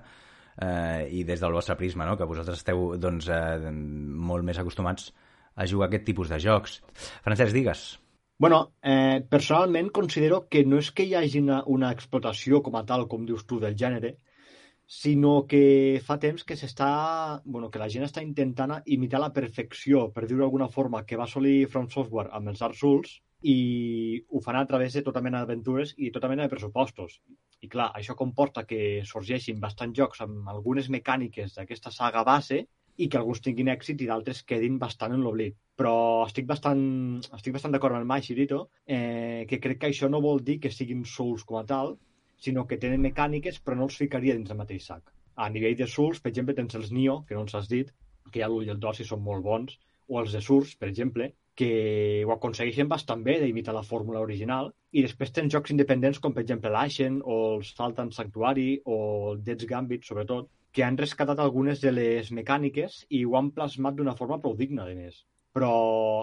[0.62, 5.12] eh, i des del vostre prisma, no?, que vosaltres esteu doncs, eh, molt més acostumats
[5.56, 6.82] a jugar aquest tipus de jocs.
[7.26, 7.88] Francesc, digues.
[8.40, 12.86] Bueno, eh, personalment considero que no és que hi hagi una, una explotació com a
[12.86, 14.18] tal, com dius tu, del gènere,
[14.88, 17.42] sinó que fa temps que s'està...
[17.46, 21.26] Bueno, que la gent està intentant imitar la perfecció, per dir-ho d'alguna forma, que va
[21.26, 25.42] assolir From Software amb els Dark Souls i ho fan a través de tota mena
[25.42, 27.20] d'aventures i tota mena de pressupostos.
[27.62, 32.64] I clar, això comporta que sorgeixin bastants jocs amb algunes mecàniques d'aquesta saga base
[32.98, 35.56] i que alguns tinguin èxit i d'altres quedin bastant en l'oblit.
[35.78, 36.82] Però estic bastant,
[37.38, 40.60] estic bastant d'acord amb el Mai Shirito, eh, que crec que això no vol dir
[40.60, 41.98] que siguin Souls com a tal,
[42.38, 45.14] sinó que tenen mecàniques però no els ficaria dins el mateix sac.
[45.36, 47.94] A nivell de Souls, per exemple, tens els Nioh, que no ens has dit,
[48.32, 49.78] que ja l'ull i el dos i són molt bons,
[50.08, 54.70] o els de Surs, per exemple, que ho aconsegueixen bastant bé d'imitar la fórmula original,
[54.94, 59.00] i després tens jocs independents com per exemple l'Ashen o el Saltan Sanctuary o
[59.32, 63.98] el Dead's Gambit, sobretot, que han rescatat algunes de les mecàniques i ho han plasmat
[63.98, 65.24] d'una forma prou digna, de més.
[65.58, 65.72] Però,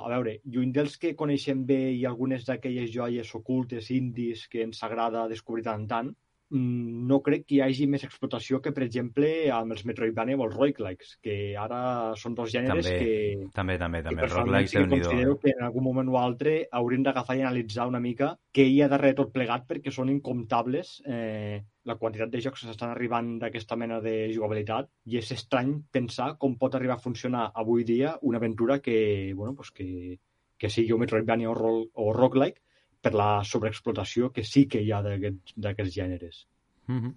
[0.07, 4.85] a veure, lluny dels que coneixem bé i algunes d'aquelles joies ocultes indis que ens
[4.87, 6.13] agrada descobrir tant en tant,
[6.55, 10.55] no crec que hi hagi més explotació que, per exemple, amb els Metroidvania o els
[10.55, 14.23] roguelikes, que ara són dos gèneres També, que, també, també, que també.
[14.23, 17.89] personalment Roguelikes, sí que considero que en algun moment o altre hauríem d'agafar i analitzar
[17.91, 22.43] una mica què hi ha darrere tot plegat perquè són incomptables eh, la quantitat de
[22.45, 26.97] jocs que s'estan arribant d'aquesta mena de jugabilitat i és estrany pensar com pot arribar
[26.97, 30.21] a funcionar avui dia una aventura que, bueno, pues que,
[30.59, 32.64] que sigui un Metroidvania o, o roguelike
[33.05, 36.47] per la sobreexplotació que sí que hi ha d'aquests gèneres.
[36.89, 37.13] Mm -hmm.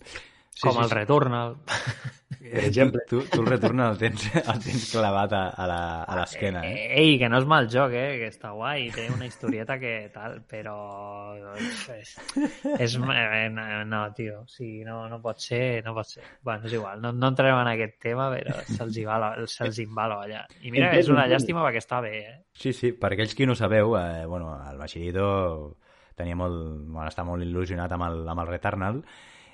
[0.58, 1.58] Sí, Com sí, el Returnal.
[2.48, 3.02] Per exemple.
[3.10, 6.62] Tu, tu, tu el Returnal el tens, el tens clavat a, a la- a l'esquena,
[6.64, 6.86] eh?
[7.02, 8.14] Ei, que no és mal joc, eh?
[8.22, 10.76] Que està guai, té una historieta que tal, però...
[11.58, 12.14] És,
[12.80, 16.24] és, eh, no, no, tio, o sigui, no, no pot ser, no pot ser.
[16.46, 20.46] Bueno, és igual, no, no entrarem en aquest tema, però se'ls hi va l'olla.
[20.64, 22.36] I mira, que és una llàstima perquè està bé, eh?
[22.58, 25.28] Sí, sí, per aquells qui no sabeu, eh, bueno, el Bachirito
[26.16, 29.04] tenia molt, bueno, està molt il·lusionat amb el, amb el Returnal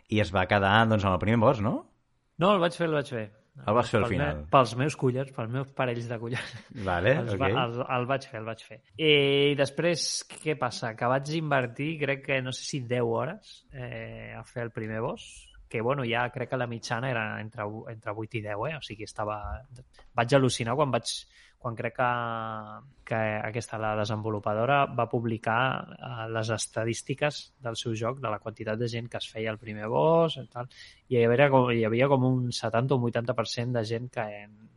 [0.09, 1.77] i es va quedar doncs, amb el primer boss, no?
[2.41, 3.29] No, el vaig fer, el vaig fer.
[3.53, 4.37] El vas fer al final.
[4.39, 6.53] Me, pels meus collons, pels meus parells de collons.
[6.87, 7.41] Vale, Els, ok.
[7.43, 8.79] va, el, el vaig fer, el vaig fer.
[8.97, 9.11] I
[9.59, 10.95] després, què passa?
[10.97, 15.03] Que vaig invertir, crec que, no sé si 10 hores eh, a fer el primer
[15.05, 15.27] boss,
[15.69, 18.75] que, bueno, ja crec que la mitjana era entre, entre 8 i 10, eh?
[18.77, 19.37] O sigui, estava...
[20.17, 21.13] Vaig al·lucinar quan vaig
[21.63, 22.07] quan crec que,
[23.07, 25.59] que aquesta, la desenvolupadora, va publicar
[25.95, 29.61] eh, les estadístiques del seu joc, de la quantitat de gent que es feia el
[29.61, 30.67] primer boss i tal,
[31.07, 34.27] i hi havia com, hi havia com un 70 o un 80% de gent que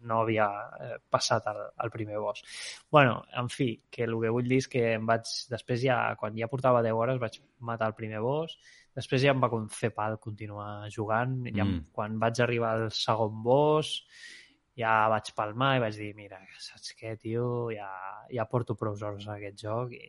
[0.06, 0.46] no havia
[0.78, 2.44] eh, passat el, el primer boss.
[2.90, 6.38] bueno, en fi, que el que vull dir és que em vaig, després ja, quan
[6.38, 8.54] ja portava 10 hores, vaig matar el primer boss,
[8.94, 11.90] després ja em va fer pal continuar jugant, ja, Mm.
[11.92, 14.04] quan vaig arribar al segon boss,
[14.76, 17.88] ja vaig palmar i vaig dir, mira, saps què, tio, ja,
[18.32, 20.02] ja porto prou hores a aquest joc i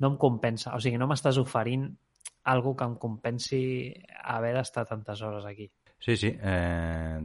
[0.00, 1.90] no em compensa, o sigui, no m'estàs oferint
[2.50, 3.60] algo que em compensi
[4.24, 5.68] haver d'estar tantes hores aquí.
[6.00, 7.20] Sí, sí, eh,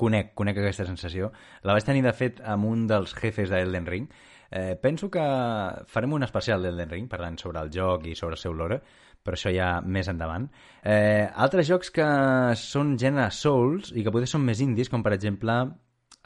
[0.00, 1.28] conec, conec aquesta sensació.
[1.68, 4.06] La vaig tenir, de fet, amb un dels jefes d'Elden Ring.
[4.48, 5.24] Eh, penso que
[5.92, 8.80] farem un especial d'Elden Ring, parlant sobre el joc i sobre el seu lore,
[9.20, 10.48] però això ja més endavant.
[10.80, 12.08] Eh, altres jocs que
[12.56, 15.58] són gènere Souls i que potser són més indis, com per exemple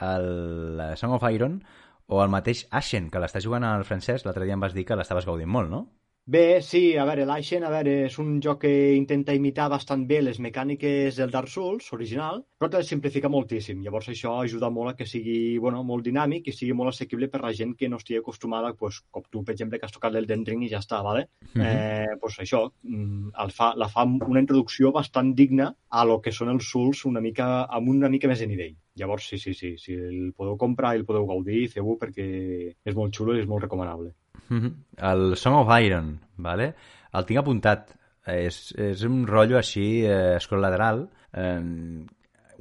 [0.03, 1.61] el Song of Iron
[2.07, 4.99] o el mateix Ashen, que l'estàs jugant al francès, l'altre dia em vas dir que
[4.99, 5.87] l'estaves gaudint molt, no?
[6.25, 10.20] Bé, sí, a veure, l'Aixen, a veure, és un joc que intenta imitar bastant bé
[10.23, 13.81] les mecàniques del Dark Souls original, però te les simplifica moltíssim.
[13.83, 17.41] Llavors això ajuda molt a que sigui bueno, molt dinàmic i sigui molt assequible per
[17.43, 20.47] la gent que no estigui acostumada, pues, com tu, per exemple, que has tocat l'Elden
[20.47, 21.27] Ring i ja està, vale?
[21.57, 21.66] Mhm.
[21.66, 26.31] eh, pues això, mm, el fa, la fa una introducció bastant digna a lo que
[26.31, 28.77] són els Souls una mica, amb una mica més de nivell.
[28.95, 32.95] Llavors, sí, sí, sí, si el podeu comprar i el podeu gaudir, feu-ho perquè és
[32.95, 34.14] molt xulo i és molt recomanable.
[34.49, 34.72] Mhm.
[35.12, 36.74] El Song of Iron, vale?
[37.12, 37.95] el tinc apuntat.
[38.33, 42.05] És, és un rotllo així, eh, scroll lateral, eh,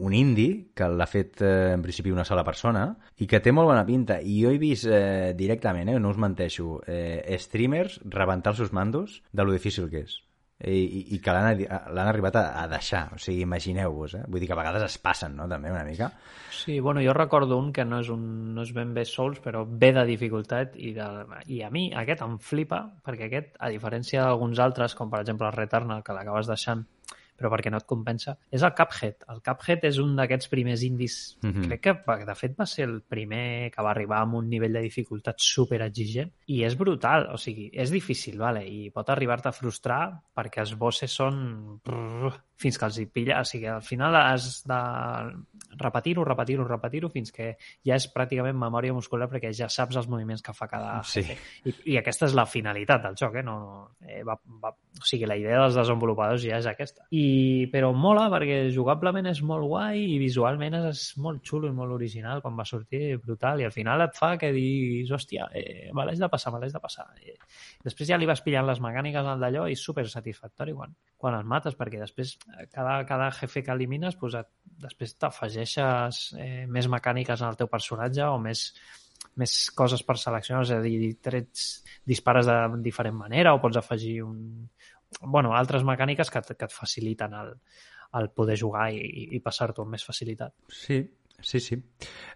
[0.02, 2.88] un indie, que l'ha fet eh, en principi una sola persona,
[3.22, 4.18] i que té molt bona pinta.
[4.18, 8.74] I jo he vist eh, directament, eh, no us menteixo, eh, streamers rebentar els seus
[8.74, 10.18] mandos de lo difícil que és.
[10.62, 13.08] I, i, que l'han arribat a, a deixar.
[13.16, 14.24] O sigui, imagineu-vos, eh?
[14.28, 16.12] Vull dir que a vegades es passen, no?, també, una mica.
[16.54, 19.64] Sí, bueno, jo recordo un que no és, un, no és ben bé Souls, però
[19.66, 21.08] ve de dificultat i, de,
[21.50, 25.50] i a mi aquest em flipa, perquè aquest, a diferència d'alguns altres, com per exemple
[25.50, 26.86] el Returnal, que l'acabes deixant,
[27.42, 29.26] però perquè no et compensa, és el Cuphead.
[29.34, 31.66] El Cuphead és un d'aquests primers indis, Mhm.
[31.68, 34.82] crec que de fet va ser el primer que va arribar amb un nivell de
[34.86, 38.62] dificultat super exigent i és brutal, o sigui, és difícil, vale?
[38.68, 43.40] i pot arribar-te a frustrar perquè els bosses són brrr, fins que els hi pilla,
[43.42, 44.80] o sigui, al final has de
[45.82, 47.56] repetir-ho, repetir-ho, repetir-ho fins que
[47.88, 51.24] ja és pràcticament memòria muscular perquè ja saps els moviments que fa cada Sí.
[51.66, 53.44] I, I aquesta és la finalitat del joc, eh?
[53.46, 57.08] No, no, eh va, va, o sigui, la idea dels desenvolupadors ja és aquesta.
[57.16, 61.96] I, però mola perquè jugablement és molt guai i visualment és molt xulo i molt
[61.98, 66.06] original quan va sortir, brutal, i al final et fa que diguis, hòstia, eh, me
[66.06, 67.08] l'haig de passar, me l'haig de passar.
[67.26, 67.36] I
[67.86, 71.38] després ja li vas pillant les mecàniques al d'allò i és super satisfactori quan, quan
[71.38, 72.36] el mates, perquè després
[72.72, 74.50] cada, cada jefe que elimines pues, et,
[74.82, 78.66] després t'afegeixes eh, més mecàniques en el teu personatge o més,
[79.42, 81.70] més coses per seleccionar, és a dir, trets,
[82.08, 84.42] dispares de diferent manera o pots afegir un...
[85.22, 87.56] bueno, altres mecàniques que, que et faciliten el,
[88.20, 90.56] el poder jugar i, i passar-t'ho amb més facilitat.
[90.72, 91.04] Sí,
[91.40, 91.80] sí, sí.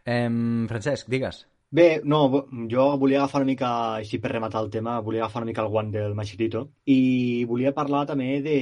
[0.06, 0.30] Eh,
[0.70, 1.46] Francesc, digues.
[1.76, 3.70] Bé, no, jo volia agafar una mica,
[4.00, 7.74] així per rematar el tema, volia agafar una mica el guant del Machirito i volia
[7.76, 8.54] parlar també de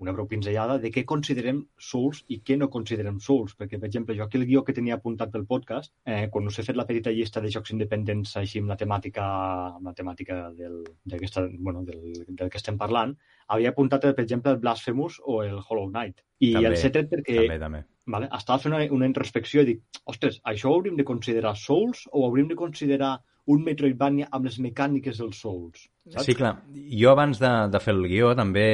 [0.00, 1.58] una breu pinzellada de què considerem
[1.88, 4.96] Souls i què no considerem Souls, perquè, per exemple, jo aquí el guió que tenia
[4.96, 8.64] apuntat pel podcast, eh, quan us he fet la petita llista de jocs independents així
[8.64, 9.26] amb la temàtica,
[9.74, 10.80] amb la temàtica del,
[11.58, 13.18] bueno, del, del que estem parlant,
[13.52, 16.24] havia apuntat, per exemple, el Blasphemous o el Hollow Knight.
[16.40, 17.84] I També, els he tret perquè També, també.
[18.06, 18.28] Vale?
[18.36, 22.20] Estava fent una, una introspecció i dic, ostres, això ho hauríem de considerar Souls o
[22.20, 23.14] ho hauríem de considerar
[23.46, 25.86] un Metroidvania amb les mecàniques dels Souls?
[26.08, 26.26] Saps?
[26.26, 26.52] Sí, clar.
[27.00, 28.66] Jo abans de, de fer el guió també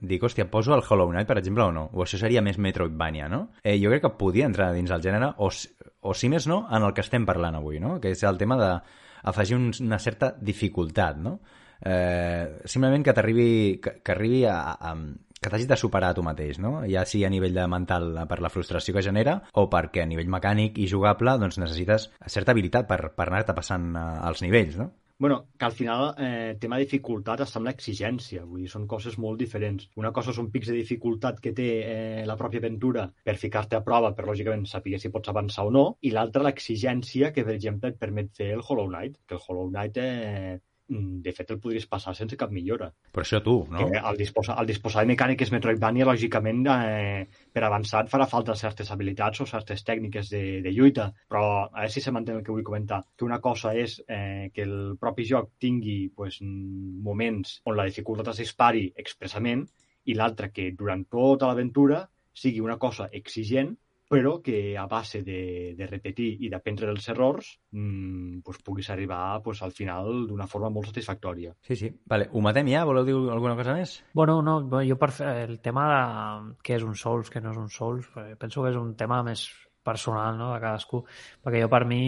[0.00, 1.86] dic, hòstia, poso el Hollow Knight, per exemple, o no?
[1.92, 3.46] O això seria més Metroidvania, no?
[3.62, 6.84] Eh, jo crec que podia entrar dins el gènere, o, o si més no, en
[6.84, 7.98] el que estem parlant avui, no?
[8.00, 11.38] Que és el tema d'afegir un, una certa dificultat, no?
[11.80, 13.50] Eh, simplement que t'arribi
[13.80, 14.92] que, que arribi a, a,
[15.40, 16.72] que t'hagis de superar tu mateix, no?
[16.92, 20.28] Ja sigui a nivell de mental per la frustració que genera o perquè a nivell
[20.32, 24.90] mecànic i jugable doncs necessites certa habilitat per, per anar-te passant eh, els nivells, no?
[25.20, 29.18] Bueno, que al final eh, tema de dificultat està amb l'exigència, vull dir, són coses
[29.20, 29.88] molt diferents.
[30.00, 33.82] Una cosa són pics de dificultat que té eh, la pròpia aventura per ficar-te a
[33.84, 37.92] prova, per lògicament saber si pots avançar o no, i l'altra l'exigència que, per exemple,
[37.92, 40.56] et permet fer el Hollow Knight, que el Hollow Knight eh,
[40.90, 42.90] de fet el podries passar sense cap millora.
[43.14, 43.86] Però això tu, no?
[43.90, 48.56] Que al, disposar, al disposar de mecàniques Metroidvania, lògicament, eh, per avançar et farà falta
[48.58, 52.46] certes habilitats o certes tècniques de, de lluita, però a veure si se m'entén el
[52.46, 53.02] que vull comentar.
[53.16, 58.32] Que una cosa és eh, que el propi joc tingui pues, moments on la dificultat
[58.34, 59.66] es dispari expressament
[60.10, 62.02] i l'altra que durant tota l'aventura
[62.34, 63.76] sigui una cosa exigent
[64.10, 69.38] però que a base de, de repetir i d'aprendre dels errors mmm, pues, puguis arribar
[69.44, 71.54] pues, al final d'una forma molt satisfactòria.
[71.62, 71.92] Sí, sí.
[72.10, 72.82] Vale, ho matem ja?
[72.88, 74.00] Voleu dir alguna cosa més?
[74.18, 77.62] Bueno, no, jo per fer el tema de què és un Souls, què no és
[77.62, 78.10] un Souls,
[78.42, 79.46] penso que és un tema més
[79.86, 81.04] personal no, de cadascú,
[81.44, 82.02] perquè jo per mi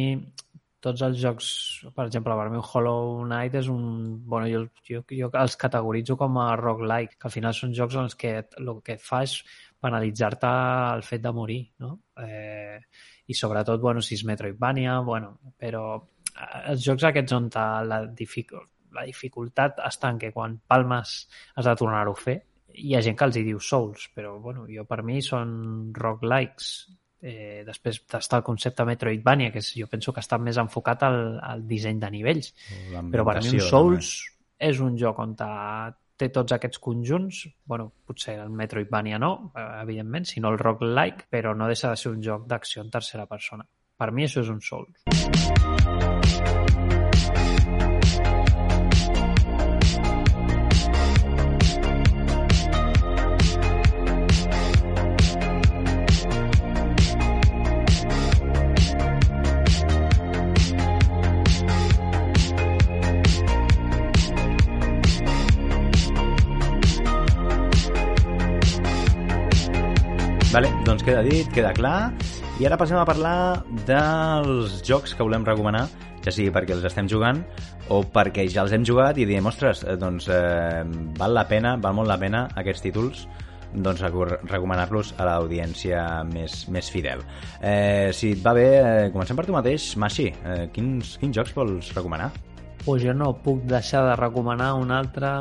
[0.83, 1.49] tots els jocs,
[1.95, 3.85] per exemple, per mi Hollow Knight és un...
[4.27, 8.09] Bueno, jo, jo, jo els categoritzo com a roguelike, que al final són jocs en
[8.09, 9.39] els que el que fa és
[9.83, 10.53] penalitzar-te
[10.97, 11.97] el fet de morir, no?
[12.23, 12.79] Eh,
[13.27, 17.51] I sobretot, bueno, si és Metroidvania, bueno, però eh, els jocs aquests on
[17.89, 18.55] la, dific
[18.93, 21.15] la dificultat està en que quan palmes
[21.57, 22.39] has de tornar-ho a fer,
[22.73, 26.73] hi ha gent que els hi diu Souls, però bueno, jo per mi són roguelikes.
[27.23, 31.19] Eh, després d'estar el concepte Metroidvania, que és, jo penso que està més enfocat al,
[31.39, 32.51] al disseny de nivells.
[33.13, 34.71] Però per mi un Souls també.
[34.73, 35.37] és un joc on
[36.23, 41.57] té tots aquests conjunts, bueno, potser el Metroidvania no, eh, evidentment, sinó el roguelike, però
[41.57, 43.67] no deixa de ser un joc d'acció en tercera persona.
[43.99, 46.62] Per mi això és un Souls.
[70.85, 72.13] Doncs queda dit, queda clar.
[72.61, 75.87] I ara passem a parlar dels jocs que volem recomanar,
[76.25, 77.43] ja sigui perquè els estem jugant
[77.91, 80.83] o perquè ja els hem jugat i diem, ostres, eh, doncs eh,
[81.19, 83.27] val la pena, val molt la pena aquests títols
[83.73, 87.23] doncs recomanar-los a l'audiència més, més fidel.
[87.65, 89.95] Eh, si et va bé, eh, comencem per tu mateix.
[89.97, 92.29] Mashi, eh, quins, quins jocs vols recomanar?
[92.85, 95.33] Pues jo no puc deixar de recomanar un altre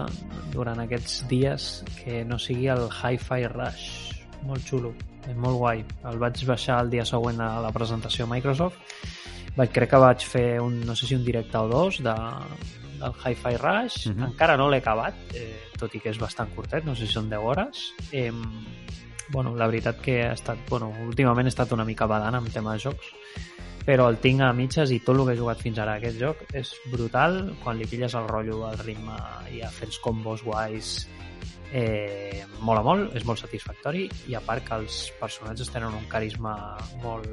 [0.53, 1.69] durant aquests dies
[1.99, 4.10] que no sigui el Hi-Fi Rush
[4.47, 4.93] molt xulo,
[5.27, 5.83] és molt guai.
[6.09, 8.77] El vaig baixar el dia següent a la presentació a Microsoft.
[9.57, 12.15] Vaig, crec que vaig fer un, no sé si un directe o dos de,
[13.01, 14.07] del Hi-Fi Rush.
[14.07, 14.19] Uh mhm.
[14.19, 14.31] -huh.
[14.31, 17.29] Encara no l'he acabat, eh, tot i que és bastant curtet, no sé si són
[17.29, 17.93] 10 hores.
[18.11, 18.31] Eh,
[19.31, 22.73] bueno, la veritat que ha estat, bueno, últimament he estat una mica badant amb tema
[22.73, 23.13] de jocs,
[23.85, 26.43] però el tinc a mitges i tot el que he jugat fins ara aquest joc
[26.53, 29.15] és brutal quan li pilles el rotllo, el ritme
[29.51, 31.07] i a fer els combos guais
[31.71, 36.55] eh, mola molt, és molt satisfactori i a part que els personatges tenen un carisma
[37.03, 37.27] molt,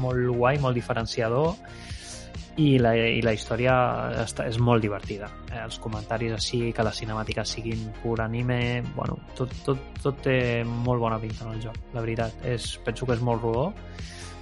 [0.00, 1.54] molt guai, molt diferenciador
[2.58, 3.74] i la, i la història
[4.24, 5.28] està, és molt divertida.
[5.52, 8.58] Eh, els comentaris així, que les cinemàtiques siguin pur anime,
[8.96, 12.42] bueno, tot, tot, tot té molt bona pinta en el joc, la veritat.
[12.42, 13.68] És, penso que és molt rodó,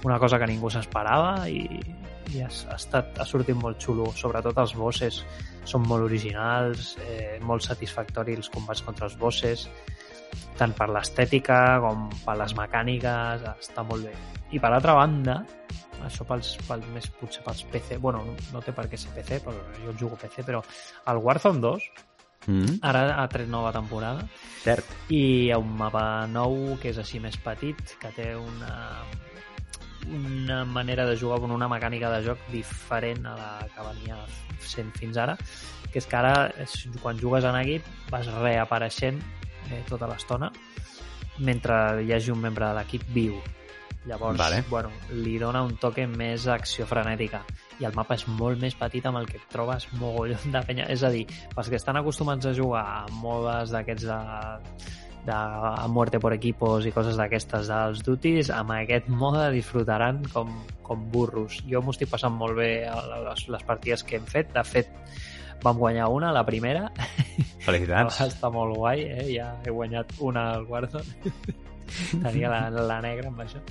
[0.07, 1.61] una cosa que ningú s'esperava i,
[2.33, 5.21] i ha, ha, estat, ha sortit molt xulo, sobretot els bosses
[5.67, 9.67] són molt originals, eh, molt satisfactori els combats contra els bosses,
[10.57, 14.15] tant per l'estètica com per les mecàniques, està molt bé.
[14.55, 15.41] I per altra banda,
[16.07, 19.57] això pels, pels més, potser pels PC, bueno, no, té per què ser PC, però
[19.83, 20.63] jo el jugo PC, però
[21.11, 21.89] el Warzone 2
[22.47, 22.79] Mm.
[22.81, 24.23] Ara ha tret nova temporada.
[24.63, 24.87] Cert.
[25.11, 28.71] I hi ha un mapa nou que és així més petit, que té una,
[30.13, 34.17] una manera de jugar amb una mecànica de joc diferent a la que venia
[34.63, 35.37] sent fins ara,
[35.91, 36.49] que és que ara
[37.01, 39.21] quan jugues en equip vas reapareixent
[39.71, 40.51] eh, tota l'estona
[41.39, 43.37] mentre hi hagi un membre de l'equip viu.
[44.07, 44.63] Llavors, vale.
[44.69, 47.41] bueno, li dona un toque més acció frenètica
[47.81, 50.87] i el mapa és molt més petit amb el que et trobes mogollon de penya.
[50.87, 54.19] És a dir, pels que estan acostumats a jugar a modes d'aquests de
[55.27, 60.53] de a muerte por equipos i coses d'aquestes dels duties, amb aquest mode disfrutaran com,
[60.87, 61.59] com burros.
[61.67, 62.95] Jo m'ho estic passant molt bé a
[63.27, 64.53] les, les partides que hem fet.
[64.55, 64.89] De fet,
[65.63, 66.87] vam guanyar una, la primera.
[67.65, 68.21] Felicitats.
[68.31, 69.27] Està molt guai, eh?
[69.35, 71.35] Ja he guanyat una al Warzone.
[72.23, 73.63] Tenia la, la negra amb això.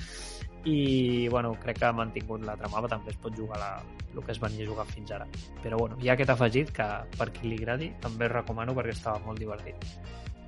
[0.66, 3.70] I, bueno, crec que ha mantingut l'altre mapa, també es pot jugar la,
[4.12, 5.28] el que es venia a jugar fins ara.
[5.62, 6.86] Però, bueno, hi ha aquest afegit que,
[7.16, 9.86] per qui li agradi, també recomano perquè estava molt divertit.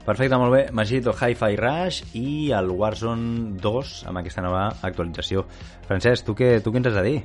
[0.08, 0.60] Perfecte, molt bé.
[0.72, 5.42] Magito Hi-Fi Rush i el Warzone 2 amb aquesta nova actualització.
[5.84, 7.18] Francesc, tu què, tu què ens has de dir?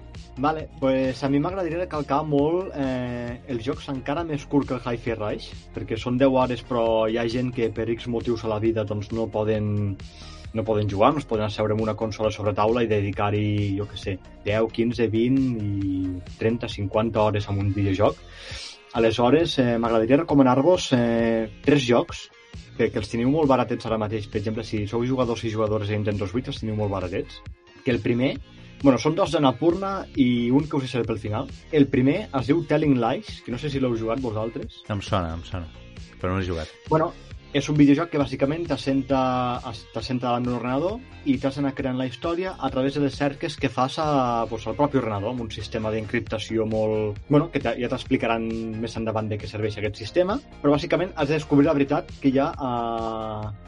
[0.44, 4.84] Vale, pues a mi m'agradaria recalcar molt eh, els jocs encara més curt que el
[4.84, 8.52] Hi-Fi Rush, perquè són 10 hores però hi ha gent que per X motius a
[8.52, 9.96] la vida doncs, no poden
[10.54, 13.88] no poden jugar, no es poden asseure amb una consola sobre taula i dedicar-hi, jo
[13.88, 16.04] que sé, 10, 15, 20 i
[16.36, 18.20] 30, 50 hores a un videojoc
[18.94, 22.28] Aleshores, eh, m'agradaria recomanar-vos eh, tres jocs
[22.78, 24.28] que, que els teniu molt baratets ara mateix.
[24.32, 27.42] Per exemple, si sou jugadors i jugadores de Nintendo Switch, els teniu molt baratets.
[27.84, 28.36] Que el primer...
[28.84, 31.48] Bueno, són dos d'Anapurna i un que us deixaré pel final.
[31.72, 34.82] El primer es diu Telling Lies, que no sé si l'heu jugat vosaltres.
[34.92, 35.70] Em sona, em sona.
[36.20, 36.74] Però no l'he jugat.
[36.90, 37.14] Bueno,
[37.54, 39.20] és un videojoc que bàsicament t'assenta
[39.94, 40.98] davant d'un ordenador
[41.30, 44.66] i t'has d'anar creant la història a través de les cerques que fas a, pues,
[44.68, 47.20] al propi ordenador, amb un sistema d'encriptació molt...
[47.30, 48.48] Bueno, que ja t'explicaran
[48.82, 52.34] més endavant de què serveix aquest sistema, però bàsicament has de descobrir la veritat que
[52.34, 52.72] hi ha a,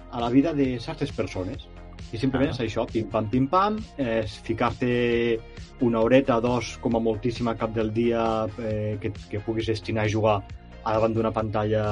[0.09, 1.67] a la vida de certes persones.
[2.09, 2.55] I simplement ah.
[2.57, 4.89] és això, pim-pam, pim-pam, és ficar-te
[5.85, 10.11] una horeta, dos, com a moltíssima cap del dia eh, que, que puguis destinar a
[10.11, 10.39] jugar
[10.85, 11.85] a davant d'una pantalla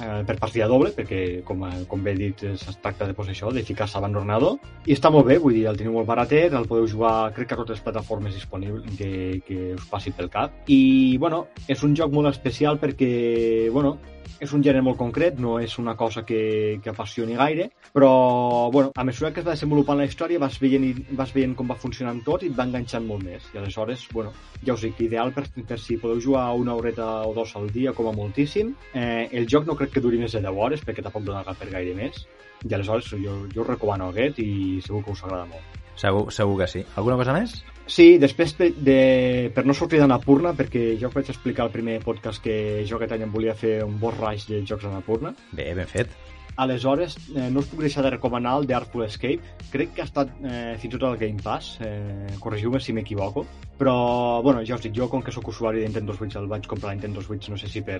[0.00, 3.30] eh, per partida doble, perquè, com, eh, com bé he dit, es tracta de, pues,
[3.32, 4.58] això, de ficar-se davant l'ordenador.
[4.86, 7.58] I està molt bé, vull dir, el teniu molt baratet, el podeu jugar, crec que
[7.58, 10.64] a totes les plataformes disponibles que, que us passi pel cap.
[10.68, 13.98] I, bueno, és un joc molt especial perquè, bueno,
[14.40, 18.92] és un gènere molt concret, no és una cosa que, que apassioni gaire, però bueno,
[18.94, 20.86] a mesura que es va desenvolupant la història vas veient,
[21.18, 23.50] vas veient com va funcionant tot i et va enganxant molt més.
[23.54, 24.32] I aleshores, bueno,
[24.64, 27.92] ja us dic, ideal per, per si podeu jugar una horeta o dos al dia
[27.92, 28.74] com a moltíssim.
[28.94, 31.70] Eh, el joc no crec que duri més de 10 hores perquè tampoc dona per
[31.70, 32.24] gaire més.
[32.64, 35.80] I aleshores jo, jo recomano aquest i segur que us agrada molt.
[36.00, 36.84] Segur, segur que sí.
[36.96, 37.60] Alguna cosa més?
[37.86, 42.84] Sí, després de, per no sortir d'Anapurna, perquè jo vaig explicar al primer podcast que
[42.88, 45.34] jo aquest any em volia fer un rush de jocs d'Anapurna.
[45.52, 46.14] Bé, ben fet.
[46.56, 49.54] Aleshores, eh, no us puc deixar de recomanar el The Artful Escape.
[49.72, 53.42] Crec que ha estat eh, fins i tot al Game Pass, eh, corregiu-me si m'equivoco.
[53.78, 53.94] Però,
[54.42, 56.92] bueno, ja us dic, jo com que sóc usuari de Nintendo Switch el vaig comprar
[56.92, 57.98] a Nintendo Switch no sé si per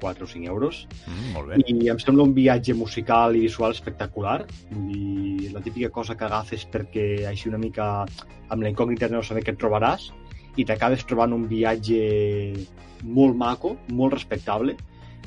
[0.00, 0.86] 4 o 5 euros.
[1.06, 1.60] Mm, molt bé.
[1.68, 4.38] I em sembla un viatge musical i visual espectacular.
[4.70, 7.90] Dir, la típica cosa que agafes perquè així una mica
[8.48, 10.08] amb la incògnita no saber què et trobaràs
[10.56, 12.00] i t'acabes trobant un viatge
[13.04, 14.76] molt maco, molt respectable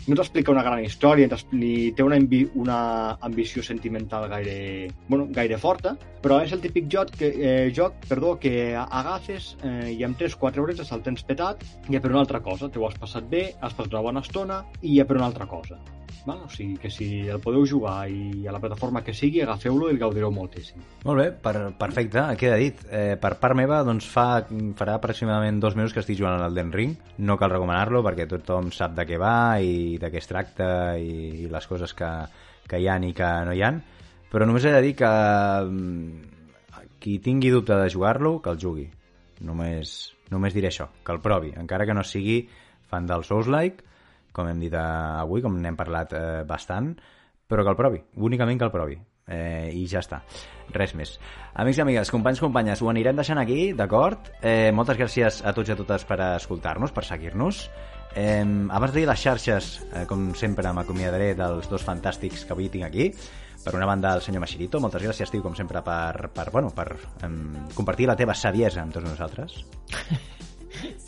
[0.08, 2.20] no t'explica una gran història ni té una,
[2.60, 2.78] una
[3.22, 8.36] ambició sentimental gaire, bueno, gaire forta, però és el típic joc que, eh, joc perdó,
[8.40, 12.70] que agafes eh, i amb 3-4 hores el tens petat i per una altra cosa.
[12.70, 15.80] T'ho has passat bé, has passat una bona estona i ja per una altra cosa.
[16.26, 16.40] Val?
[16.46, 19.96] O sigui que si el podeu jugar i a la plataforma que sigui, agafeu-lo i
[19.96, 20.80] el gaudireu moltíssim.
[21.04, 22.80] Molt bé, per, perfecte, queda dit.
[22.90, 24.28] Eh, per part meva, doncs fa,
[24.80, 26.96] farà aproximadament dos mesos que estic jugant al Den Ring.
[27.20, 30.68] No cal recomanar-lo perquè tothom sap de què va i de què es tracta
[31.00, 32.10] i, i les coses que,
[32.70, 33.82] que hi han i que no hi han.
[34.34, 35.10] Però només he de dir que
[35.68, 36.34] mm,
[37.04, 38.88] qui tingui dubte de jugar-lo, que el jugui.
[39.44, 42.46] Només, només diré això, que el provi, encara que no sigui
[42.90, 43.84] fan del Souls-like,
[44.34, 46.94] com hem dit avui, com n'hem parlat eh, bastant,
[47.50, 48.98] però que el provi, únicament que el provi.
[49.24, 50.20] Eh, I ja està.
[50.76, 51.14] Res més.
[51.60, 54.32] Amics i amigues, companys, companyes, ho anirem deixant aquí, d'acord?
[54.42, 57.68] Eh, moltes gràcies a tots i a totes per escoltar-nos, per seguir-nos.
[58.16, 62.70] Eh, abans de dir les xarxes, eh, com sempre m'acomiadaré dels dos fantàstics que avui
[62.70, 63.10] tinc aquí.
[63.64, 66.92] Per una banda, el senyor Machirito, moltes gràcies, tio, com sempre, per, per, bueno, per
[66.94, 67.32] eh,
[67.74, 69.64] compartir la teva saviesa amb tots nosaltres.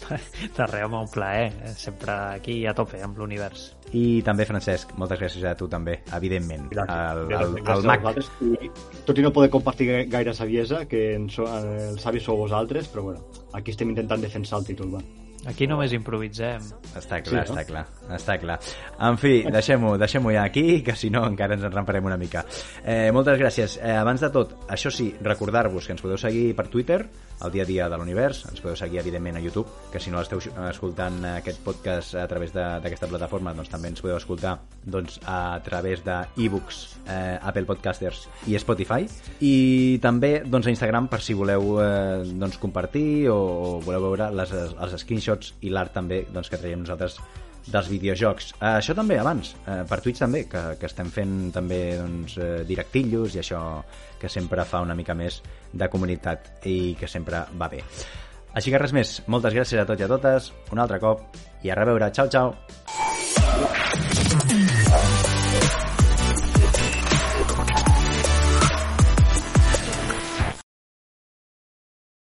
[0.06, 1.49] De res, home, un plaer.
[1.66, 1.74] Eh?
[1.76, 3.68] Sempre aquí a tope amb l'univers.
[3.97, 6.70] I també, Francesc, moltes gràcies a tu també, evidentment.
[6.72, 6.95] Gràcies.
[7.12, 8.08] El, el, el, el Mac.
[9.06, 13.10] Tot i no poder compartir gaire saviesa, que en so, el savi sou vosaltres, però
[13.10, 15.03] bueno, aquí estem intentant defensar el títol, va.
[15.45, 16.63] Aquí només improvisem.
[16.97, 17.59] Està clar, sí, no?
[17.59, 17.83] està clar,
[18.17, 18.57] està clar.
[19.05, 22.45] En fi, deixem-ho deixem ja aquí, que si no encara ens enramparem una mica.
[22.81, 23.77] Eh, moltes gràcies.
[23.77, 27.03] Eh, abans de tot, això sí, recordar-vos que ens podeu seguir per Twitter,
[27.43, 30.21] el dia a dia de l'univers, ens podeu seguir evidentment a YouTube, que si no
[30.23, 35.59] esteu escoltant aquest podcast a través d'aquesta plataforma, doncs també ens podeu escoltar doncs, a
[35.65, 39.05] través de e-books, eh, Apple Podcasters i Spotify,
[39.43, 44.31] i també doncs, a Instagram per si voleu eh, doncs, compartir o, o voleu veure
[44.33, 47.19] les, els screenshots screenshots i l'art també doncs, que traiem nosaltres
[47.65, 48.53] dels videojocs.
[48.59, 52.63] Uh, això també abans, uh, per Twitch també, que, que estem fent també doncs, uh,
[52.67, 53.83] directillos i això
[54.19, 55.41] que sempre fa una mica més
[55.73, 57.81] de comunitat i que sempre va bé.
[58.55, 61.25] Així que res més, moltes gràcies a tots i a totes, un altre cop,
[61.63, 62.53] i a reveure, xau, xau!